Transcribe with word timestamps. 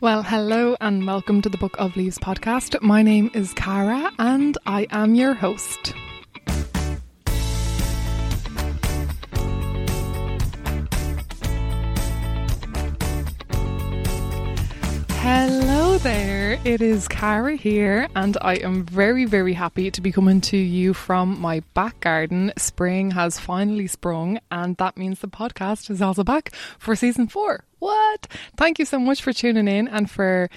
Well, 0.00 0.22
hello 0.22 0.76
and 0.80 1.04
welcome 1.04 1.42
to 1.42 1.48
the 1.48 1.58
Book 1.58 1.74
of 1.76 1.96
Leaves 1.96 2.18
podcast. 2.18 2.80
My 2.80 3.02
name 3.02 3.32
is 3.34 3.52
Ceara 3.52 4.12
and 4.20 4.56
I 4.64 4.86
am 4.90 5.16
your 5.16 5.34
host. 5.34 5.92
There, 16.08 16.58
it 16.64 16.80
is 16.80 17.06
Ceara 17.06 17.54
here, 17.54 18.08
and 18.16 18.38
I 18.40 18.54
am 18.54 18.86
very, 18.86 19.26
very 19.26 19.52
happy 19.52 19.90
to 19.90 20.00
be 20.00 20.10
coming 20.10 20.40
to 20.40 20.56
you 20.56 20.94
from 20.94 21.38
my 21.38 21.60
back 21.74 22.00
garden. 22.00 22.50
Spring 22.56 23.10
has 23.10 23.38
finally 23.38 23.86
sprung, 23.86 24.38
and 24.50 24.74
that 24.78 24.96
means 24.96 25.18
the 25.18 25.28
podcast 25.28 25.90
is 25.90 26.00
also 26.00 26.24
back 26.24 26.54
for 26.78 26.96
season 26.96 27.28
four. 27.28 27.64
What? 27.78 28.26
Thank 28.56 28.78
you 28.78 28.86
so 28.86 28.98
much 28.98 29.20
for 29.20 29.34
tuning 29.34 29.68
in 29.68 29.86
and 29.86 30.10
for 30.10 30.48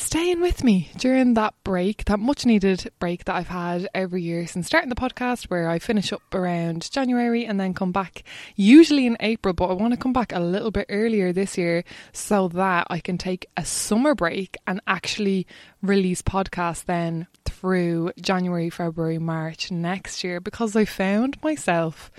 staying 0.00 0.40
with 0.40 0.64
me 0.64 0.90
during 0.96 1.34
that 1.34 1.54
break, 1.62 2.04
that 2.06 2.18
much 2.18 2.46
needed 2.46 2.90
break 2.98 3.24
that 3.26 3.36
I've 3.36 3.48
had 3.48 3.88
every 3.94 4.22
year 4.22 4.46
since 4.46 4.66
starting 4.66 4.88
the 4.88 4.96
podcast, 4.96 5.44
where 5.44 5.68
I 5.68 5.78
finish 5.78 6.12
up 6.12 6.22
around 6.34 6.90
January 6.90 7.44
and 7.44 7.60
then 7.60 7.74
come 7.74 7.92
back 7.92 8.24
usually 8.56 9.06
in 9.06 9.16
April, 9.20 9.54
but 9.54 9.70
I 9.70 9.74
want 9.74 9.92
to 9.92 9.98
come 9.98 10.12
back 10.12 10.32
a 10.32 10.40
little 10.40 10.70
bit 10.70 10.86
earlier 10.88 11.32
this 11.32 11.58
year 11.58 11.84
so 12.12 12.48
that 12.48 12.86
I 12.88 13.00
can 13.00 13.18
take 13.18 13.46
a 13.56 13.64
summer 13.64 14.14
break 14.14 14.56
and 14.66 14.80
actually 14.86 15.46
release 15.82 16.22
podcasts 16.22 16.84
then 16.84 17.26
through 17.44 18.12
January, 18.20 18.70
February, 18.70 19.18
March 19.18 19.70
next 19.70 20.24
year 20.24 20.40
because 20.40 20.74
I 20.74 20.86
found 20.86 21.42
myself 21.42 22.10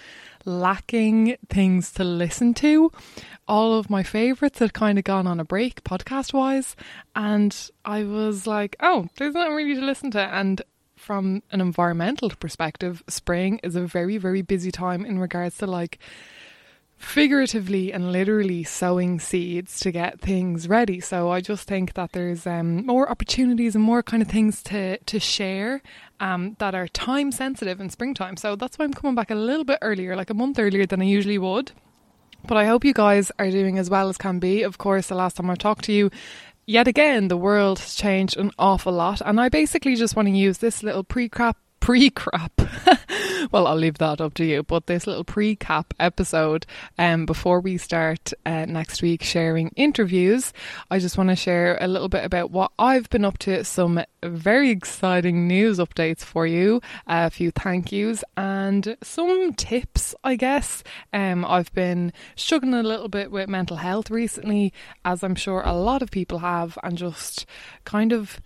lacking 0.46 1.38
things 1.50 1.92
to 1.94 2.04
listen 2.04 2.54
to. 2.56 2.92
All 3.48 3.78
of 3.78 3.90
my 3.90 4.04
favourites 4.04 4.60
had 4.60 4.74
kind 4.74 4.98
of 4.98 5.04
gone 5.04 5.28
on 5.28 5.40
a 5.40 5.46
break 5.46 5.84
podcast 5.84 6.34
wise, 6.34 6.76
and 7.16 7.56
I 7.84 8.04
was 8.04 8.48
like, 8.48 8.76
oh, 8.80 9.08
there's 9.18 9.34
nothing 9.34 9.56
really 9.56 9.76
to 9.76 9.86
listen 9.86 10.12
to. 10.12 10.22
And 10.22 10.62
from 10.96 11.42
an 11.52 11.62
environmental 11.62 12.30
perspective, 12.30 13.04
spring 13.08 13.60
is 13.64 13.76
a 13.76 13.82
very, 13.82 14.18
very 14.18 14.42
busy 14.42 14.72
time 14.72 15.04
in 15.06 15.20
regards 15.20 15.58
to 15.58 15.68
like 15.68 16.00
figuratively 17.02 17.92
and 17.92 18.12
literally 18.12 18.64
sowing 18.64 19.20
seeds 19.20 19.80
to 19.80 19.92
get 19.92 20.22
things 20.22 20.68
ready. 20.68 21.00
So 21.00 21.30
I 21.32 21.42
just 21.42 21.68
think 21.68 21.94
that 21.96 22.12
there's 22.12 22.46
um, 22.46 22.86
more 22.86 23.10
opportunities 23.10 23.76
and 23.76 23.84
more 23.84 24.04
kind 24.04 24.22
of 24.22 24.30
things 24.30 24.62
to 24.64 24.98
to 24.98 25.20
share 25.20 25.82
um, 26.20 26.56
that 26.60 26.76
are 26.76 26.88
time 26.88 27.32
sensitive 27.32 27.82
in 27.82 27.90
springtime. 27.90 28.38
So 28.38 28.56
that's 28.56 28.78
why 28.78 28.86
I'm 28.86 28.94
coming 28.94 29.16
back 29.16 29.32
a 29.32 29.36
little 29.36 29.66
bit 29.66 29.80
earlier, 29.82 30.16
like 30.16 30.30
a 30.30 30.36
month 30.36 30.60
earlier 30.60 30.86
than 30.86 31.02
I 31.02 31.06
usually 31.06 31.40
would. 31.40 31.72
But 32.48 32.58
I 32.58 32.66
hope 32.66 32.86
you 32.86 32.94
guys 32.94 33.32
are 33.40 33.52
doing 33.52 33.78
as 33.78 33.90
well 33.90 34.10
as 34.10 34.18
can 34.18 34.40
be. 34.40 34.64
Of 34.64 34.78
course, 34.78 35.08
the 35.08 35.16
last 35.16 35.38
time 35.38 35.50
I 35.50 35.56
talked 35.56 35.86
to 35.86 35.94
you, 35.94 36.10
yet 36.66 36.88
again, 36.88 37.28
the 37.28 37.38
world 37.38 37.80
has 37.80 37.96
changed 37.96 38.38
an 38.38 38.52
awful 38.58 38.94
lot. 38.94 39.22
And 39.26 39.40
I 39.40 39.50
basically 39.50 39.96
just 39.96 40.16
want 40.16 40.28
to 40.28 40.34
use 40.34 40.60
this 40.60 40.84
little 40.84 41.04
pre 41.04 41.30
crap 41.30 41.58
pre 41.92 42.10
crap. 42.10 42.54
well, 43.52 43.68
I'll 43.68 43.76
leave 43.76 43.98
that 43.98 44.22
up 44.22 44.34
to 44.36 44.46
you. 44.46 44.64
But 44.64 44.88
this 44.88 45.06
little 45.06 45.26
pre 45.26 45.58
cap 45.58 45.94
episode, 46.00 46.66
um, 46.98 47.26
before 47.26 47.60
we 47.60 47.78
start 47.78 48.32
uh, 48.46 48.64
next 48.64 49.02
week 49.02 49.24
sharing 49.24 49.74
interviews, 49.76 50.54
I 50.90 51.00
just 51.00 51.18
want 51.18 51.32
to 51.32 51.36
share 51.36 51.78
a 51.82 51.90
little 51.90 52.08
bit 52.08 52.24
about 52.24 52.50
what 52.50 52.72
I've 52.80 53.10
been 53.10 53.26
up 53.26 53.40
to. 53.40 53.66
Some 53.66 54.06
very 54.24 54.70
exciting 54.70 55.50
news 55.50 55.80
updates 55.80 56.22
for 56.22 56.48
you, 56.48 56.80
a 57.08 57.30
few 57.30 57.52
thank 57.52 57.92
yous, 57.92 58.24
and 58.38 58.96
some 59.04 59.54
tips, 59.56 60.16
I 60.24 60.38
guess. 60.38 60.84
Um, 61.12 61.44
I've 61.44 61.74
been 61.74 62.14
struggling 62.38 62.74
a 62.74 62.84
little 62.84 63.10
bit 63.10 63.32
with 63.32 63.50
mental 63.50 63.76
health 63.76 64.10
recently, 64.10 64.72
as 65.04 65.26
I'm 65.26 65.36
sure 65.36 65.62
a 65.66 65.74
lot 65.74 66.02
of 66.02 66.10
people 66.10 66.40
have, 66.40 66.80
and 66.84 66.98
just 66.98 67.46
kind 67.84 68.14
of 68.14 68.40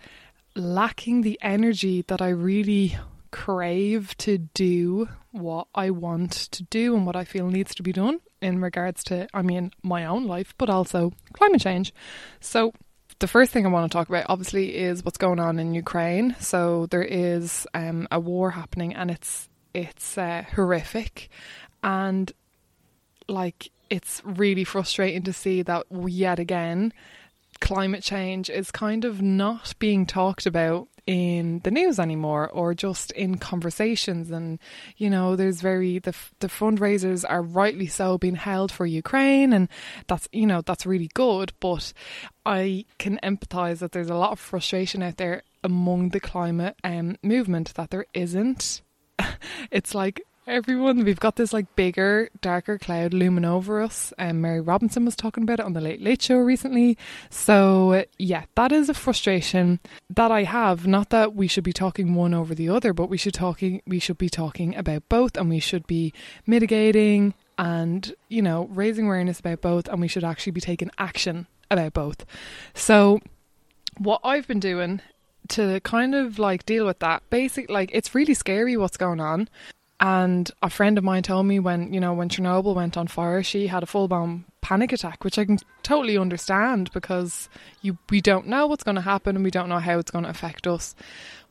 lacking 0.56 1.22
the 1.22 1.38
energy 1.42 2.04
that 2.08 2.22
I 2.22 2.30
really 2.30 2.98
crave 3.36 4.16
to 4.16 4.38
do 4.38 5.10
what 5.32 5.68
I 5.76 5.90
want 5.90 6.32
to 6.32 6.64
do 6.64 6.96
and 6.96 7.06
what 7.06 7.18
I 7.18 7.26
feel 7.26 7.48
needs 7.48 7.76
to 7.76 7.84
be 7.84 7.92
done 7.92 8.22
in 8.42 8.62
regards 8.62 9.04
to, 9.06 9.28
I 9.34 9.42
mean, 9.42 9.72
my 9.84 10.06
own 10.06 10.26
life, 10.26 10.56
but 10.58 10.70
also 10.70 11.12
climate 11.34 11.60
change. 11.60 11.94
So, 12.40 12.72
the 13.20 13.28
first 13.28 13.52
thing 13.52 13.66
I 13.66 13.70
want 13.70 13.92
to 13.92 13.94
talk 13.94 14.08
about, 14.08 14.28
obviously, 14.30 14.78
is 14.78 15.04
what's 15.04 15.18
going 15.18 15.42
on 15.42 15.60
in 15.60 15.74
Ukraine. 15.74 16.36
So 16.40 16.86
there 16.86 17.04
is 17.04 17.68
um, 17.74 18.08
a 18.10 18.22
war 18.22 18.52
happening, 18.52 18.94
and 18.94 19.12
it's 19.12 19.50
it's 19.74 20.18
uh, 20.18 20.44
horrific, 20.56 21.30
and 21.84 22.32
like 23.28 23.70
it's 23.90 24.22
really 24.26 24.64
frustrating 24.64 25.24
to 25.24 25.34
see 25.34 25.62
that 25.62 25.86
yet 25.92 26.40
again, 26.40 26.94
climate 27.60 28.04
change 28.04 28.50
is 28.50 28.72
kind 28.72 29.06
of 29.06 29.22
not 29.22 29.74
being 29.80 30.06
talked 30.06 30.46
about 30.46 30.88
in 31.08 31.60
the 31.64 31.70
news 31.72 32.00
anymore 32.00 32.50
or 32.50 32.74
just 32.74 33.12
in 33.12 33.38
conversations. 33.38 34.32
And 34.32 34.60
you 34.98 35.10
know 35.10 35.36
there's 35.36 35.62
very 35.62 36.00
the 36.00 36.16
the 36.40 36.48
fundraisers 36.48 37.24
are 37.28 37.42
rightly 37.42 37.88
so 37.88 38.18
being 38.18 38.36
held 38.36 38.72
for 38.72 38.86
Ukraine 38.86 39.54
and 39.54 39.70
that's 40.08 40.28
you 40.32 40.48
know 40.48 40.62
that's 40.62 40.86
really 40.86 41.10
good. 41.14 41.54
But 41.60 41.94
I 42.46 42.86
can 42.98 43.20
empathize 43.24 43.80
that 43.80 43.92
there's 43.92 44.10
a 44.10 44.16
lot 44.16 44.32
of 44.32 44.40
frustration 44.40 45.04
out 45.04 45.18
there 45.18 45.44
among 45.64 46.10
the 46.10 46.20
climate 46.20 46.76
um, 46.84 47.18
movement 47.24 47.74
that 47.76 47.90
there 47.90 48.06
isn't. 48.14 48.82
It's 49.72 49.96
like 49.96 50.22
everyone. 50.48 51.04
We've 51.04 51.20
got 51.20 51.36
this 51.36 51.54
like 51.54 51.76
bigger, 51.76 52.30
darker 52.42 52.78
cloud 52.78 53.14
looming 53.14 53.46
over 53.46 53.82
us. 53.82 54.14
And 54.18 54.32
um, 54.32 54.42
Mary 54.42 54.62
Robinson 54.62 55.06
was 55.06 55.16
talking 55.16 55.44
about 55.44 55.60
it 55.60 55.66
on 55.66 55.74
the 55.74 55.82
Late 55.82 56.02
Late 56.02 56.22
Show 56.22 56.38
recently. 56.38 56.98
So 57.30 58.06
yeah, 58.18 58.46
that 58.56 58.72
is 58.72 58.90
a 58.90 58.94
frustration 58.94 59.80
that 60.10 60.32
I 60.32 60.44
have. 60.44 60.86
Not 60.88 61.10
that 61.10 61.36
we 61.36 61.48
should 61.48 61.64
be 61.64 61.74
talking 61.74 62.16
one 62.16 62.34
over 62.34 62.54
the 62.54 62.70
other, 62.70 62.94
but 62.94 63.10
we 63.10 63.18
should 63.18 63.34
talking 63.34 63.82
we 63.88 64.00
should 64.00 64.18
be 64.18 64.30
talking 64.30 64.76
about 64.76 65.08
both, 65.10 65.36
and 65.38 65.50
we 65.50 65.60
should 65.60 65.88
be 65.88 66.14
mitigating 66.46 67.34
and 67.58 68.14
you 68.30 68.42
know 68.42 68.70
raising 68.72 69.06
awareness 69.06 69.40
about 69.40 69.62
both, 69.62 69.88
and 69.88 70.00
we 70.00 70.08
should 70.08 70.24
actually 70.24 70.52
be 70.52 70.62
taking 70.62 70.92
action 70.98 71.48
about 71.72 71.94
both. 71.94 72.26
So 72.74 73.20
what 73.98 74.22
I've 74.24 74.48
been 74.48 74.60
doing 74.60 75.02
to 75.48 75.80
kind 75.82 76.16
of 76.16 76.40
like 76.40 76.66
deal 76.66 76.86
with 76.86 77.00
that 77.00 77.22
basic 77.30 77.70
like 77.70 77.92
it's 77.94 78.16
really 78.16 78.34
scary 78.34 78.76
what's 78.76 78.98
going 78.98 79.20
on 79.20 79.48
and 80.00 80.52
a 80.62 80.70
friend 80.70 80.98
of 80.98 81.04
mine 81.04 81.24
told 81.24 81.46
me 81.46 81.60
when, 81.60 81.94
you 81.94 82.00
know, 82.00 82.14
when 82.14 82.30
Chernobyl 82.30 82.76
went 82.76 82.98
on 82.98 83.08
fire, 83.08 83.42
she 83.44 83.68
had 83.68 83.84
a 83.84 83.86
full 83.86 84.08
blown 84.08 84.46
panic 84.62 84.92
attack, 84.92 85.24
which 85.24 85.38
I 85.38 85.46
can 85.46 85.60
totally 85.84 86.18
understand 86.18 86.92
because 86.92 87.50
you 87.82 87.98
we 88.10 88.20
don't 88.20 88.48
know 88.48 88.68
what's 88.68 88.84
going 88.84 88.96
to 88.96 89.02
happen 89.02 89.36
and 89.36 89.46
we 89.46 89.52
don't 89.52 89.70
know 89.70 89.80
how 89.80 90.00
it's 90.00 90.12
going 90.12 90.26
to 90.26 90.30
affect 90.30 90.68
us. 90.68 90.96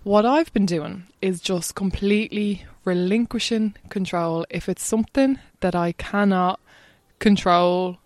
What 0.03 0.27
I've 0.27 0.53
been 0.53 0.67
doing 0.67 1.05
is 1.23 1.41
just 1.41 1.75
completely 1.75 2.67
relinquishing 2.85 3.77
control. 3.89 4.45
If 4.51 4.69
it's 4.69 4.85
something 4.85 5.39
that 5.61 5.75
I 5.75 5.93
cannot 5.93 6.61
control, 7.21 7.99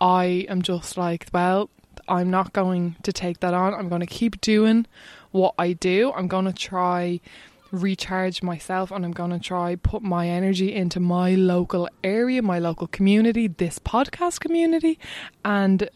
I 0.00 0.44
am 0.50 0.60
just 0.60 0.98
like, 0.98 1.28
well, 1.32 1.70
I'm 2.06 2.30
not 2.30 2.52
going 2.52 2.96
to 3.04 3.12
take 3.12 3.40
that 3.40 3.54
on. 3.54 3.72
I'm 3.72 3.88
going 3.88 4.00
to 4.00 4.06
keep 4.06 4.40
doing 4.42 4.86
what 5.30 5.54
I 5.58 5.72
do. 5.72 6.12
I'm 6.12 6.28
going 6.28 6.44
to 6.44 6.52
try 6.52 7.20
recharge 7.70 8.42
myself 8.42 8.90
and 8.90 9.04
I'm 9.04 9.12
going 9.12 9.30
to 9.30 9.38
try 9.38 9.76
put 9.76 10.02
my 10.02 10.28
energy 10.28 10.74
into 10.74 11.00
my 11.00 11.34
local 11.34 11.88
area, 12.02 12.42
my 12.42 12.58
local 12.58 12.86
community, 12.86 13.48
this 13.48 13.78
podcast 13.78 14.40
community 14.40 14.98
and 15.44 15.88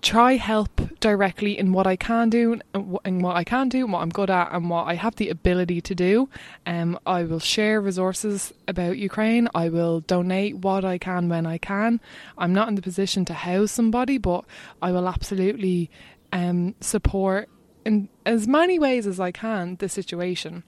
try 0.00 0.34
help 0.36 0.80
directly 1.00 1.58
in 1.58 1.72
what 1.72 1.86
I 1.86 1.96
can 1.96 2.30
do 2.30 2.60
and 2.72 3.22
what 3.22 3.36
I 3.36 3.44
can 3.44 3.68
do, 3.68 3.84
and 3.84 3.92
what 3.92 4.02
I'm 4.02 4.10
good 4.10 4.30
at 4.30 4.52
and 4.52 4.70
what 4.70 4.86
I 4.86 4.94
have 4.94 5.16
the 5.16 5.28
ability 5.28 5.80
to 5.82 5.94
do. 5.94 6.28
Um, 6.66 6.98
I 7.06 7.24
will 7.24 7.40
share 7.40 7.80
resources 7.80 8.52
about 8.66 8.98
Ukraine. 8.98 9.48
I 9.54 9.68
will 9.68 10.00
donate 10.00 10.58
what 10.58 10.84
I 10.84 10.98
can 10.98 11.28
when 11.28 11.46
I 11.46 11.58
can. 11.58 12.00
I'm 12.36 12.52
not 12.52 12.68
in 12.68 12.74
the 12.74 12.82
position 12.82 13.24
to 13.26 13.34
house 13.34 13.72
somebody, 13.72 14.18
but 14.18 14.44
I 14.80 14.92
will 14.92 15.08
absolutely 15.08 15.90
um, 16.32 16.74
support 16.80 17.48
in 17.84 18.08
as 18.26 18.46
many 18.46 18.78
ways 18.78 19.06
as 19.06 19.18
I 19.18 19.32
can 19.32 19.76
the 19.76 19.88
situation. 19.88 20.62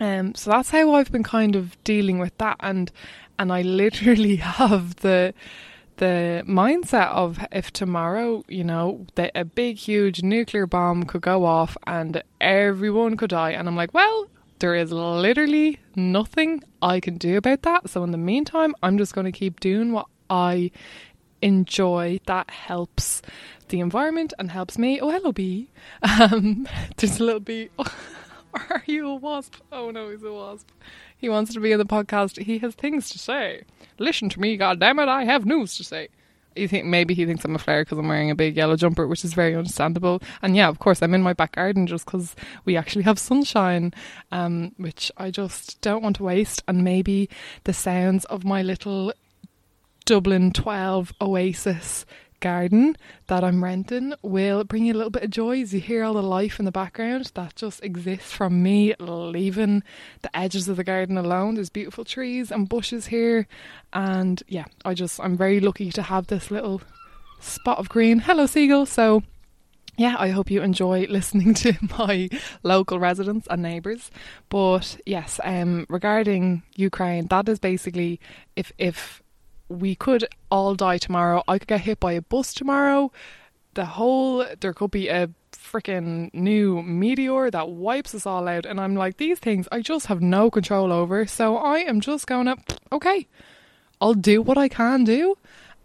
Um, 0.00 0.34
so 0.34 0.50
that's 0.50 0.70
how 0.70 0.94
I've 0.94 1.10
been 1.10 1.24
kind 1.24 1.56
of 1.56 1.82
dealing 1.84 2.18
with 2.18 2.36
that, 2.38 2.56
and 2.60 2.90
and 3.38 3.52
I 3.52 3.62
literally 3.62 4.36
have 4.60 4.96
the 4.96 5.34
the 5.96 6.44
mindset 6.46 7.08
of 7.08 7.44
if 7.50 7.72
tomorrow, 7.72 8.44
you 8.48 8.64
know, 8.64 9.06
that 9.16 9.32
a 9.34 9.44
big 9.44 9.76
huge 9.76 10.22
nuclear 10.22 10.66
bomb 10.66 11.02
could 11.04 11.22
go 11.22 11.44
off 11.44 11.76
and 11.86 12.22
everyone 12.40 13.16
could 13.16 13.30
die, 13.30 13.50
and 13.50 13.68
I'm 13.68 13.76
like, 13.76 13.92
well, 13.92 14.28
there 14.60 14.74
is 14.74 14.92
literally 14.92 15.78
nothing 15.96 16.62
I 16.82 17.00
can 17.00 17.18
do 17.18 17.36
about 17.36 17.62
that. 17.62 17.90
So 17.90 18.04
in 18.04 18.12
the 18.12 18.18
meantime, 18.18 18.74
I'm 18.82 18.98
just 18.98 19.14
going 19.14 19.24
to 19.24 19.32
keep 19.32 19.60
doing 19.60 19.92
what 19.92 20.06
I 20.30 20.70
enjoy 21.42 22.20
that 22.26 22.50
helps 22.50 23.22
the 23.68 23.80
environment 23.80 24.32
and 24.38 24.50
helps 24.50 24.78
me. 24.78 25.00
Oh, 25.00 25.10
hello, 25.10 25.32
bee. 25.32 25.70
Um, 26.20 26.68
there's 26.96 27.20
a 27.20 27.24
little 27.24 27.40
bee. 27.40 27.70
Are 28.70 28.82
you 28.86 29.08
a 29.08 29.14
wasp? 29.14 29.56
Oh 29.72 29.90
no, 29.90 30.10
he's 30.10 30.22
a 30.22 30.32
wasp. 30.32 30.70
He 31.16 31.28
wants 31.28 31.52
to 31.54 31.60
be 31.60 31.72
in 31.72 31.78
the 31.78 31.84
podcast. 31.84 32.42
He 32.42 32.58
has 32.58 32.74
things 32.74 33.10
to 33.10 33.18
say. 33.18 33.62
Listen 33.98 34.28
to 34.30 34.40
me, 34.40 34.56
goddammit, 34.56 35.08
I 35.08 35.24
have 35.24 35.46
news 35.46 35.76
to 35.76 35.84
say. 35.84 36.08
You 36.56 36.66
think 36.66 36.86
maybe 36.86 37.14
he 37.14 37.24
thinks 37.24 37.44
I'm 37.44 37.54
a 37.54 37.58
flare 37.58 37.82
because 37.82 37.98
I'm 37.98 38.08
wearing 38.08 38.30
a 38.30 38.34
big 38.34 38.56
yellow 38.56 38.76
jumper, 38.76 39.06
which 39.06 39.24
is 39.24 39.32
very 39.32 39.54
understandable. 39.54 40.20
And 40.42 40.56
yeah, 40.56 40.68
of 40.68 40.78
course, 40.80 41.02
I'm 41.02 41.14
in 41.14 41.22
my 41.22 41.32
back 41.32 41.52
garden 41.52 41.86
just 41.86 42.04
because 42.04 42.34
we 42.64 42.76
actually 42.76 43.02
have 43.02 43.18
sunshine, 43.18 43.92
um, 44.32 44.72
which 44.76 45.12
I 45.16 45.30
just 45.30 45.80
don't 45.82 46.02
want 46.02 46.16
to 46.16 46.24
waste. 46.24 46.62
And 46.66 46.82
maybe 46.82 47.28
the 47.64 47.72
sounds 47.72 48.24
of 48.24 48.44
my 48.44 48.62
little 48.62 49.12
Dublin 50.04 50.52
12 50.52 51.12
Oasis 51.20 52.06
garden 52.40 52.96
that 53.26 53.44
I'm 53.44 53.62
renting 53.62 54.14
will 54.22 54.64
bring 54.64 54.86
you 54.86 54.94
a 54.94 54.96
little 54.96 55.10
bit 55.10 55.24
of 55.24 55.30
joy 55.30 55.60
as 55.60 55.74
you 55.74 55.80
hear 55.80 56.04
all 56.04 56.14
the 56.14 56.22
life 56.22 56.58
in 56.58 56.64
the 56.64 56.72
background 56.72 57.30
that 57.34 57.56
just 57.56 57.82
exists 57.84 58.32
from 58.32 58.62
me 58.62 58.94
leaving 58.98 59.82
the 60.22 60.36
edges 60.36 60.68
of 60.68 60.76
the 60.76 60.84
garden 60.84 61.18
alone. 61.18 61.54
There's 61.54 61.70
beautiful 61.70 62.04
trees 62.04 62.50
and 62.50 62.68
bushes 62.68 63.06
here, 63.06 63.46
and 63.92 64.42
yeah, 64.48 64.64
I 64.84 64.94
just 64.94 65.20
I'm 65.20 65.36
very 65.36 65.60
lucky 65.60 65.90
to 65.92 66.02
have 66.02 66.26
this 66.26 66.50
little 66.50 66.82
spot 67.40 67.78
of 67.78 67.88
green. 67.88 68.20
Hello, 68.20 68.46
seagull. 68.46 68.86
So. 68.86 69.22
Yeah, 70.00 70.14
I 70.16 70.28
hope 70.28 70.48
you 70.48 70.62
enjoy 70.62 71.06
listening 71.10 71.54
to 71.54 71.72
my 71.98 72.28
local 72.62 73.00
residents 73.00 73.48
and 73.50 73.62
neighbours. 73.62 74.12
But 74.48 74.96
yes, 75.04 75.40
um, 75.42 75.86
regarding 75.88 76.62
Ukraine, 76.76 77.26
that 77.26 77.48
is 77.48 77.58
basically 77.58 78.20
if 78.54 78.70
if 78.78 79.24
we 79.68 79.94
could 79.94 80.26
all 80.50 80.74
die 80.74 80.98
tomorrow. 80.98 81.42
I 81.46 81.58
could 81.58 81.68
get 81.68 81.82
hit 81.82 82.00
by 82.00 82.12
a 82.12 82.22
bus 82.22 82.54
tomorrow. 82.54 83.12
The 83.74 83.84
whole 83.84 84.44
there 84.60 84.72
could 84.72 84.90
be 84.90 85.08
a 85.08 85.30
freaking 85.52 86.32
new 86.32 86.82
meteor 86.82 87.50
that 87.50 87.68
wipes 87.68 88.14
us 88.14 88.26
all 88.26 88.48
out 88.48 88.64
and 88.64 88.80
I'm 88.80 88.94
like 88.94 89.16
these 89.16 89.38
things 89.38 89.68
I 89.70 89.80
just 89.80 90.06
have 90.06 90.20
no 90.20 90.50
control 90.50 90.92
over. 90.92 91.26
So 91.26 91.56
I 91.56 91.78
am 91.80 92.00
just 92.00 92.26
going 92.26 92.46
to 92.46 92.56
okay. 92.92 93.26
I'll 94.00 94.14
do 94.14 94.40
what 94.42 94.58
I 94.58 94.68
can 94.68 95.04
do 95.04 95.36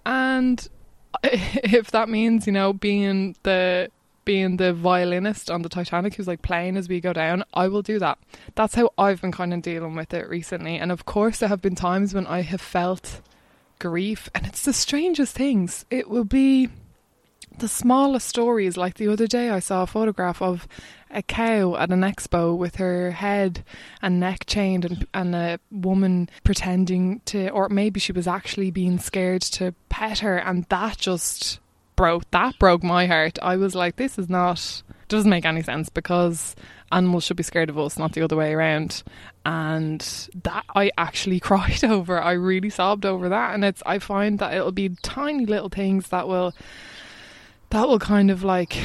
and 0.06 0.68
if 1.24 1.92
that 1.92 2.10
means, 2.10 2.48
you 2.48 2.54
know, 2.54 2.74
being 2.74 3.36
the 3.44 3.90
being 4.26 4.56
the 4.56 4.74
violinist 4.74 5.52
on 5.52 5.64
the 5.64 5.70
Titanic 5.70 6.16
who's 6.16 6.28
like 6.28 6.42
playing 6.42 6.78
as 6.78 6.88
we 6.88 7.02
go 7.02 7.14
down, 7.14 7.44
I 7.54 7.68
will 7.68 7.82
do 7.82 8.00
that. 8.00 8.18
That's 8.56 8.76
how 8.76 8.92
I've 8.98 9.22
been 9.22 9.34
kind 9.34 9.54
of 9.54 9.62
dealing 9.62 9.96
with 9.96 10.14
it 10.14 10.30
recently. 10.30 10.78
And 10.78 10.92
of 10.92 11.06
course, 11.06 11.40
there 11.40 11.50
have 11.50 11.62
been 11.62 11.76
times 11.76 12.14
when 12.14 12.26
I 12.28 12.42
have 12.42 12.62
felt 12.62 13.22
grief, 13.84 14.30
and 14.34 14.48
it's 14.48 14.64
the 14.64 14.72
strangest 14.72 15.36
things. 15.36 15.86
It 15.90 16.10
will 16.10 16.24
be 16.24 16.70
the 17.58 17.68
smallest 17.68 18.30
stories. 18.30 18.78
Like 18.78 18.96
the 18.96 19.10
other 19.10 19.28
day, 19.28 19.50
I 19.50 19.60
saw 19.60 19.84
a 19.84 19.88
photograph 19.88 20.42
of 20.42 20.70
a 21.12 21.22
cow 21.22 21.76
at 21.76 21.92
an 21.92 22.00
expo 22.00 22.58
with 22.58 22.78
her 22.78 23.12
head 23.12 23.66
and 24.02 24.22
neck 24.22 24.46
chained, 24.48 24.86
and, 24.86 25.08
and 25.14 25.36
a 25.36 25.60
woman 25.70 26.30
pretending 26.46 27.20
to, 27.26 27.50
or 27.50 27.68
maybe 27.68 28.00
she 28.00 28.14
was 28.14 28.26
actually 28.26 28.72
being 28.72 29.00
scared 29.00 29.42
to 29.42 29.76
pet 29.90 30.20
her, 30.20 30.38
and 30.38 30.64
that 30.70 30.98
just 30.98 31.60
broke 31.98 32.32
that 32.32 32.58
broke 32.60 32.84
my 32.84 33.06
heart. 33.06 33.38
I 33.42 33.58
was 33.58 33.76
like, 33.76 33.98
this 33.98 34.18
is 34.18 34.30
not 34.30 34.82
doesn't 35.10 35.30
make 35.30 35.46
any 35.46 35.62
sense 35.62 35.90
because 35.90 36.56
animals 36.94 37.24
should 37.24 37.38
be 37.38 37.44
scared 37.44 37.70
of 37.70 37.78
us, 37.78 37.98
not 37.98 38.14
the 38.14 38.22
other 38.22 38.36
way 38.36 38.54
around. 38.54 39.04
And 39.46 40.00
that 40.44 40.64
I 40.76 40.92
actually 40.98 41.40
cried 41.50 41.84
over. 41.84 42.22
I 42.22 42.34
really 42.34 42.70
sobbed 42.70 43.06
over 43.06 43.30
that. 43.30 43.54
And 43.54 43.66
it's 43.66 43.84
I 43.86 44.00
find 44.00 44.40
that 44.40 44.54
it'll 44.54 44.72
be 44.72 44.90
tiny 45.02 45.46
little 45.46 45.70
things 45.70 46.10
that 46.10 46.28
will 46.28 46.54
that 47.72 47.88
will 47.88 48.00
kind 48.00 48.30
of 48.30 48.44
like 48.44 48.78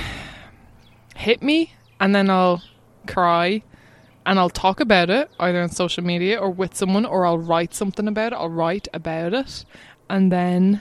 hit 1.14 1.42
me 1.42 1.74
and 2.00 2.14
then 2.14 2.30
I'll 2.30 2.62
cry 3.06 3.62
and 4.24 4.38
I'll 4.38 4.48
talk 4.48 4.80
about 4.80 5.10
it 5.10 5.30
either 5.38 5.60
on 5.60 5.68
social 5.68 6.02
media 6.02 6.38
or 6.38 6.48
with 6.48 6.74
someone 6.74 7.04
or 7.04 7.26
I'll 7.26 7.38
write 7.38 7.74
something 7.74 8.08
about 8.08 8.32
it. 8.32 8.36
I'll 8.36 8.48
write 8.48 8.88
about 8.94 9.34
it 9.34 9.64
and 10.08 10.32
then 10.32 10.80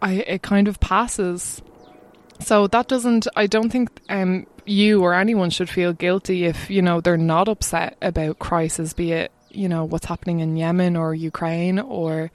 I 0.00 0.12
it 0.14 0.42
kind 0.42 0.68
of 0.68 0.80
passes. 0.80 1.60
So 2.40 2.66
that 2.68 2.88
doesn't 2.88 3.26
I 3.36 3.46
don't 3.46 3.70
think 3.70 3.90
um 4.08 4.46
you 4.66 5.02
or 5.02 5.14
anyone 5.14 5.50
should 5.50 5.70
feel 5.70 5.92
guilty 5.92 6.44
if, 6.44 6.70
you 6.70 6.82
know, 6.82 7.00
they're 7.00 7.16
not 7.16 7.48
upset 7.48 7.96
about 8.02 8.38
crisis, 8.38 8.92
be 8.92 9.12
it, 9.12 9.32
you 9.50 9.68
know, 9.68 9.84
what's 9.84 10.06
happening 10.06 10.40
in 10.40 10.56
Yemen 10.56 10.96
or 10.96 11.14
Ukraine 11.14 11.78
or, 11.78 12.30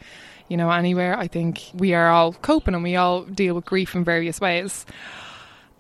you 0.48 0.58
know, 0.58 0.70
anywhere. 0.72 1.18
I 1.18 1.28
think 1.28 1.72
we 1.74 1.94
are 1.94 2.10
all 2.10 2.34
coping 2.34 2.74
and 2.74 2.84
we 2.84 2.96
all 2.96 3.24
deal 3.24 3.56
with 3.56 3.66
grief 3.66 3.96
in 3.96 4.04
various 4.04 4.40
ways. 4.40 4.86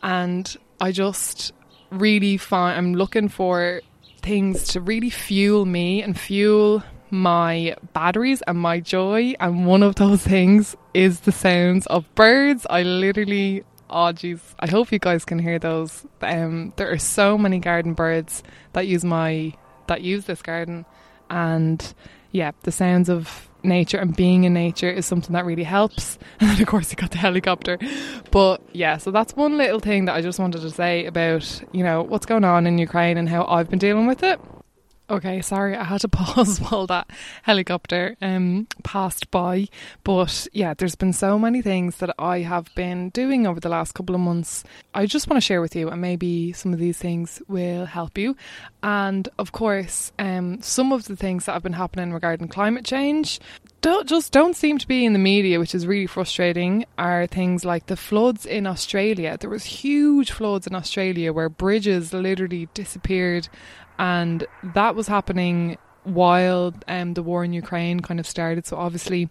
And 0.02 0.56
I 0.80 0.92
just 0.92 1.54
really 1.92 2.38
find 2.38 2.78
I'm 2.78 2.94
looking 2.94 3.30
for 3.30 3.82
things 4.22 4.68
to 4.70 4.82
really 4.82 5.10
fuel 5.10 5.66
me 5.66 6.02
and 6.02 6.20
fuel 6.20 6.84
my 7.12 7.76
batteries 7.94 8.44
and 8.44 8.58
my 8.60 8.80
joy 8.80 9.34
and 9.40 9.66
one 9.66 9.82
of 9.82 9.96
those 9.96 10.22
things 10.22 10.76
is 10.94 11.22
the 11.22 11.32
sounds 11.32 11.88
of 11.88 12.14
birds. 12.16 12.68
I 12.70 12.84
literally 12.84 13.64
Oh 13.90 14.12
jeez, 14.14 14.40
I 14.60 14.68
hope 14.68 14.92
you 14.92 15.00
guys 15.00 15.26
can 15.26 15.40
hear 15.40 15.58
those. 15.58 16.06
Um, 16.22 16.74
there 16.76 16.92
are 16.92 16.98
so 16.98 17.38
many 17.38 17.60
garden 17.60 17.94
birds 17.94 18.44
that 18.74 18.88
use 18.88 19.04
my 19.04 19.54
that 19.88 20.02
use 20.02 20.26
this 20.26 20.42
garden, 20.42 20.86
and 21.30 21.94
yeah, 22.32 22.52
the 22.64 22.72
sounds 22.72 23.10
of 23.10 23.50
nature 23.64 23.98
and 23.98 24.16
being 24.16 24.46
in 24.46 24.54
nature 24.54 24.90
is 24.90 25.06
something 25.06 25.34
that 25.34 25.46
really 25.46 25.64
helps. 25.64 26.18
And 26.40 26.62
of 26.62 26.68
course, 26.68 26.92
you 26.92 26.96
got 26.96 27.12
the 27.12 27.18
helicopter, 27.18 27.78
but 28.32 28.62
yeah, 28.72 28.98
so 28.98 29.12
that's 29.12 29.36
one 29.36 29.58
little 29.58 29.80
thing 29.80 30.06
that 30.06 30.16
I 30.16 30.22
just 30.22 30.40
wanted 30.40 30.62
to 30.62 30.70
say 30.70 31.06
about 31.06 31.62
you 31.72 31.84
know 31.84 32.04
what's 32.04 32.26
going 32.26 32.46
on 32.46 32.68
in 32.68 32.78
Ukraine 32.78 33.18
and 33.18 33.28
how 33.28 33.46
I've 33.46 33.70
been 33.70 33.80
dealing 33.80 34.08
with 34.08 34.24
it. 34.24 34.40
Okay, 35.10 35.42
sorry, 35.42 35.76
I 35.76 35.86
had 35.86 36.02
to 36.02 36.08
pause 36.10 36.60
while 36.60 36.86
that 36.88 37.10
helicopter 37.42 38.16
um, 38.22 38.68
passed 38.84 39.32
by. 39.32 39.68
But 40.04 40.48
yeah, 40.54 40.76
there's 40.76 40.96
been 40.96 41.14
so 41.14 41.40
many 41.40 41.64
things 41.64 41.98
that 41.98 42.14
I 42.20 42.40
have 42.40 42.74
been 42.76 43.10
doing 43.10 43.48
over 43.48 43.60
the 43.60 43.70
last 43.70 43.94
couple 43.94 44.14
of 44.14 44.22
months. 44.22 44.64
I 44.94 45.08
just 45.08 45.28
want 45.28 45.42
to 45.42 45.46
share 45.46 45.62
with 45.62 45.76
you, 45.76 45.90
and 45.90 46.00
maybe 46.00 46.54
some 46.54 46.74
of 46.74 46.80
these 46.80 47.00
things 47.00 47.42
will 47.48 47.86
help 47.86 48.20
you. 48.20 48.36
And 48.84 49.28
of 49.40 49.52
course, 49.52 50.12
um, 50.20 50.62
some 50.62 50.92
of 50.92 51.06
the 51.06 51.16
things 51.16 51.46
that 51.46 51.54
have 51.54 51.64
been 51.64 51.74
happening 51.74 52.14
regarding 52.14 52.48
climate 52.48 52.86
change 52.86 53.40
don't, 53.82 54.08
just 54.08 54.32
don't 54.32 54.56
seem 54.56 54.78
to 54.78 54.88
be 54.88 55.06
in 55.06 55.14
the 55.14 55.20
media, 55.20 55.60
which 55.60 55.74
is 55.74 55.88
really 55.88 56.08
frustrating. 56.08 56.86
Are 56.98 57.28
things 57.28 57.64
like 57.64 57.88
the 57.88 57.98
floods 57.98 58.46
in 58.46 58.68
Australia? 58.68 59.38
There 59.40 59.50
was 59.50 59.66
huge 59.66 60.32
floods 60.32 60.68
in 60.68 60.76
Australia 60.76 61.34
where 61.34 61.50
bridges 61.50 62.14
literally 62.14 62.68
disappeared 62.74 63.48
and 64.00 64.48
that 64.64 64.96
was 64.96 65.08
happening 65.08 65.78
while 66.04 66.74
um, 66.88 67.14
the 67.14 67.22
war 67.22 67.44
in 67.44 67.54
Ukraine 67.54 68.00
kind 68.00 68.20
of 68.20 68.26
started. 68.26 68.66
So 68.66 68.78
obviously, 68.78 69.30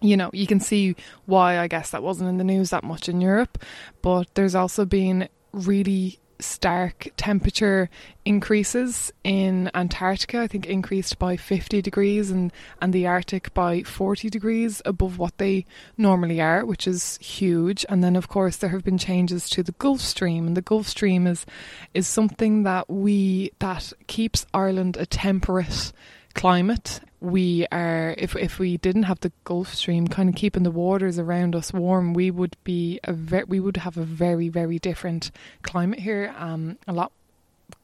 you 0.00 0.16
know, 0.16 0.30
you 0.34 0.46
can 0.46 0.60
see 0.60 0.94
why 1.24 1.58
I 1.58 1.66
guess 1.66 1.90
that 1.90 2.02
wasn't 2.02 2.28
in 2.28 2.36
the 2.36 2.44
news 2.44 2.70
that 2.70 2.84
much 2.84 3.08
in 3.08 3.20
Europe, 3.22 3.58
but 4.02 4.28
there's 4.34 4.54
also 4.54 4.84
been 4.84 5.28
really 5.52 6.20
stark 6.38 7.08
temperature 7.16 7.88
increases 8.24 9.12
in 9.24 9.70
Antarctica. 9.74 10.40
I 10.40 10.46
think 10.46 10.66
increased 10.66 11.18
by 11.18 11.36
50 11.36 11.82
degrees 11.82 12.30
and, 12.30 12.52
and 12.80 12.92
the 12.92 13.06
Arctic 13.06 13.54
by 13.54 13.82
40 13.82 14.30
degrees 14.30 14.82
above 14.84 15.18
what 15.18 15.38
they 15.38 15.64
normally 15.96 16.40
are, 16.40 16.64
which 16.64 16.86
is 16.86 17.18
huge. 17.18 17.84
And 17.88 18.02
then, 18.02 18.16
of 18.16 18.28
course, 18.28 18.56
there 18.56 18.70
have 18.70 18.84
been 18.84 18.98
changes 18.98 19.48
to 19.50 19.62
the 19.62 19.72
Gulf 19.72 20.00
Stream, 20.00 20.46
and 20.46 20.56
the 20.56 20.62
Gulf 20.62 20.88
Stream 20.88 21.26
is 21.26 21.46
is 21.94 22.06
something 22.06 22.64
that 22.64 22.88
we 22.88 23.52
that 23.58 23.92
keeps 24.06 24.46
Ireland 24.52 24.96
a 24.96 25.06
temperate 25.06 25.92
climate 26.34 27.00
we 27.20 27.66
are 27.72 28.14
if 28.18 28.36
if 28.36 28.58
we 28.58 28.76
didn't 28.76 29.04
have 29.04 29.20
the 29.20 29.32
Gulf 29.44 29.74
Stream 29.74 30.06
kind 30.08 30.28
of 30.28 30.34
keeping 30.34 30.62
the 30.62 30.70
waters 30.70 31.18
around 31.18 31.56
us 31.56 31.72
warm, 31.72 32.14
we 32.14 32.30
would 32.30 32.56
be 32.64 33.00
a 33.04 33.12
ve- 33.12 33.44
we 33.44 33.60
would 33.60 33.78
have 33.78 33.96
a 33.96 34.04
very 34.04 34.48
very 34.48 34.78
different 34.78 35.30
climate 35.62 36.00
here. 36.00 36.34
Um, 36.36 36.78
a 36.86 36.92
lot 36.92 37.12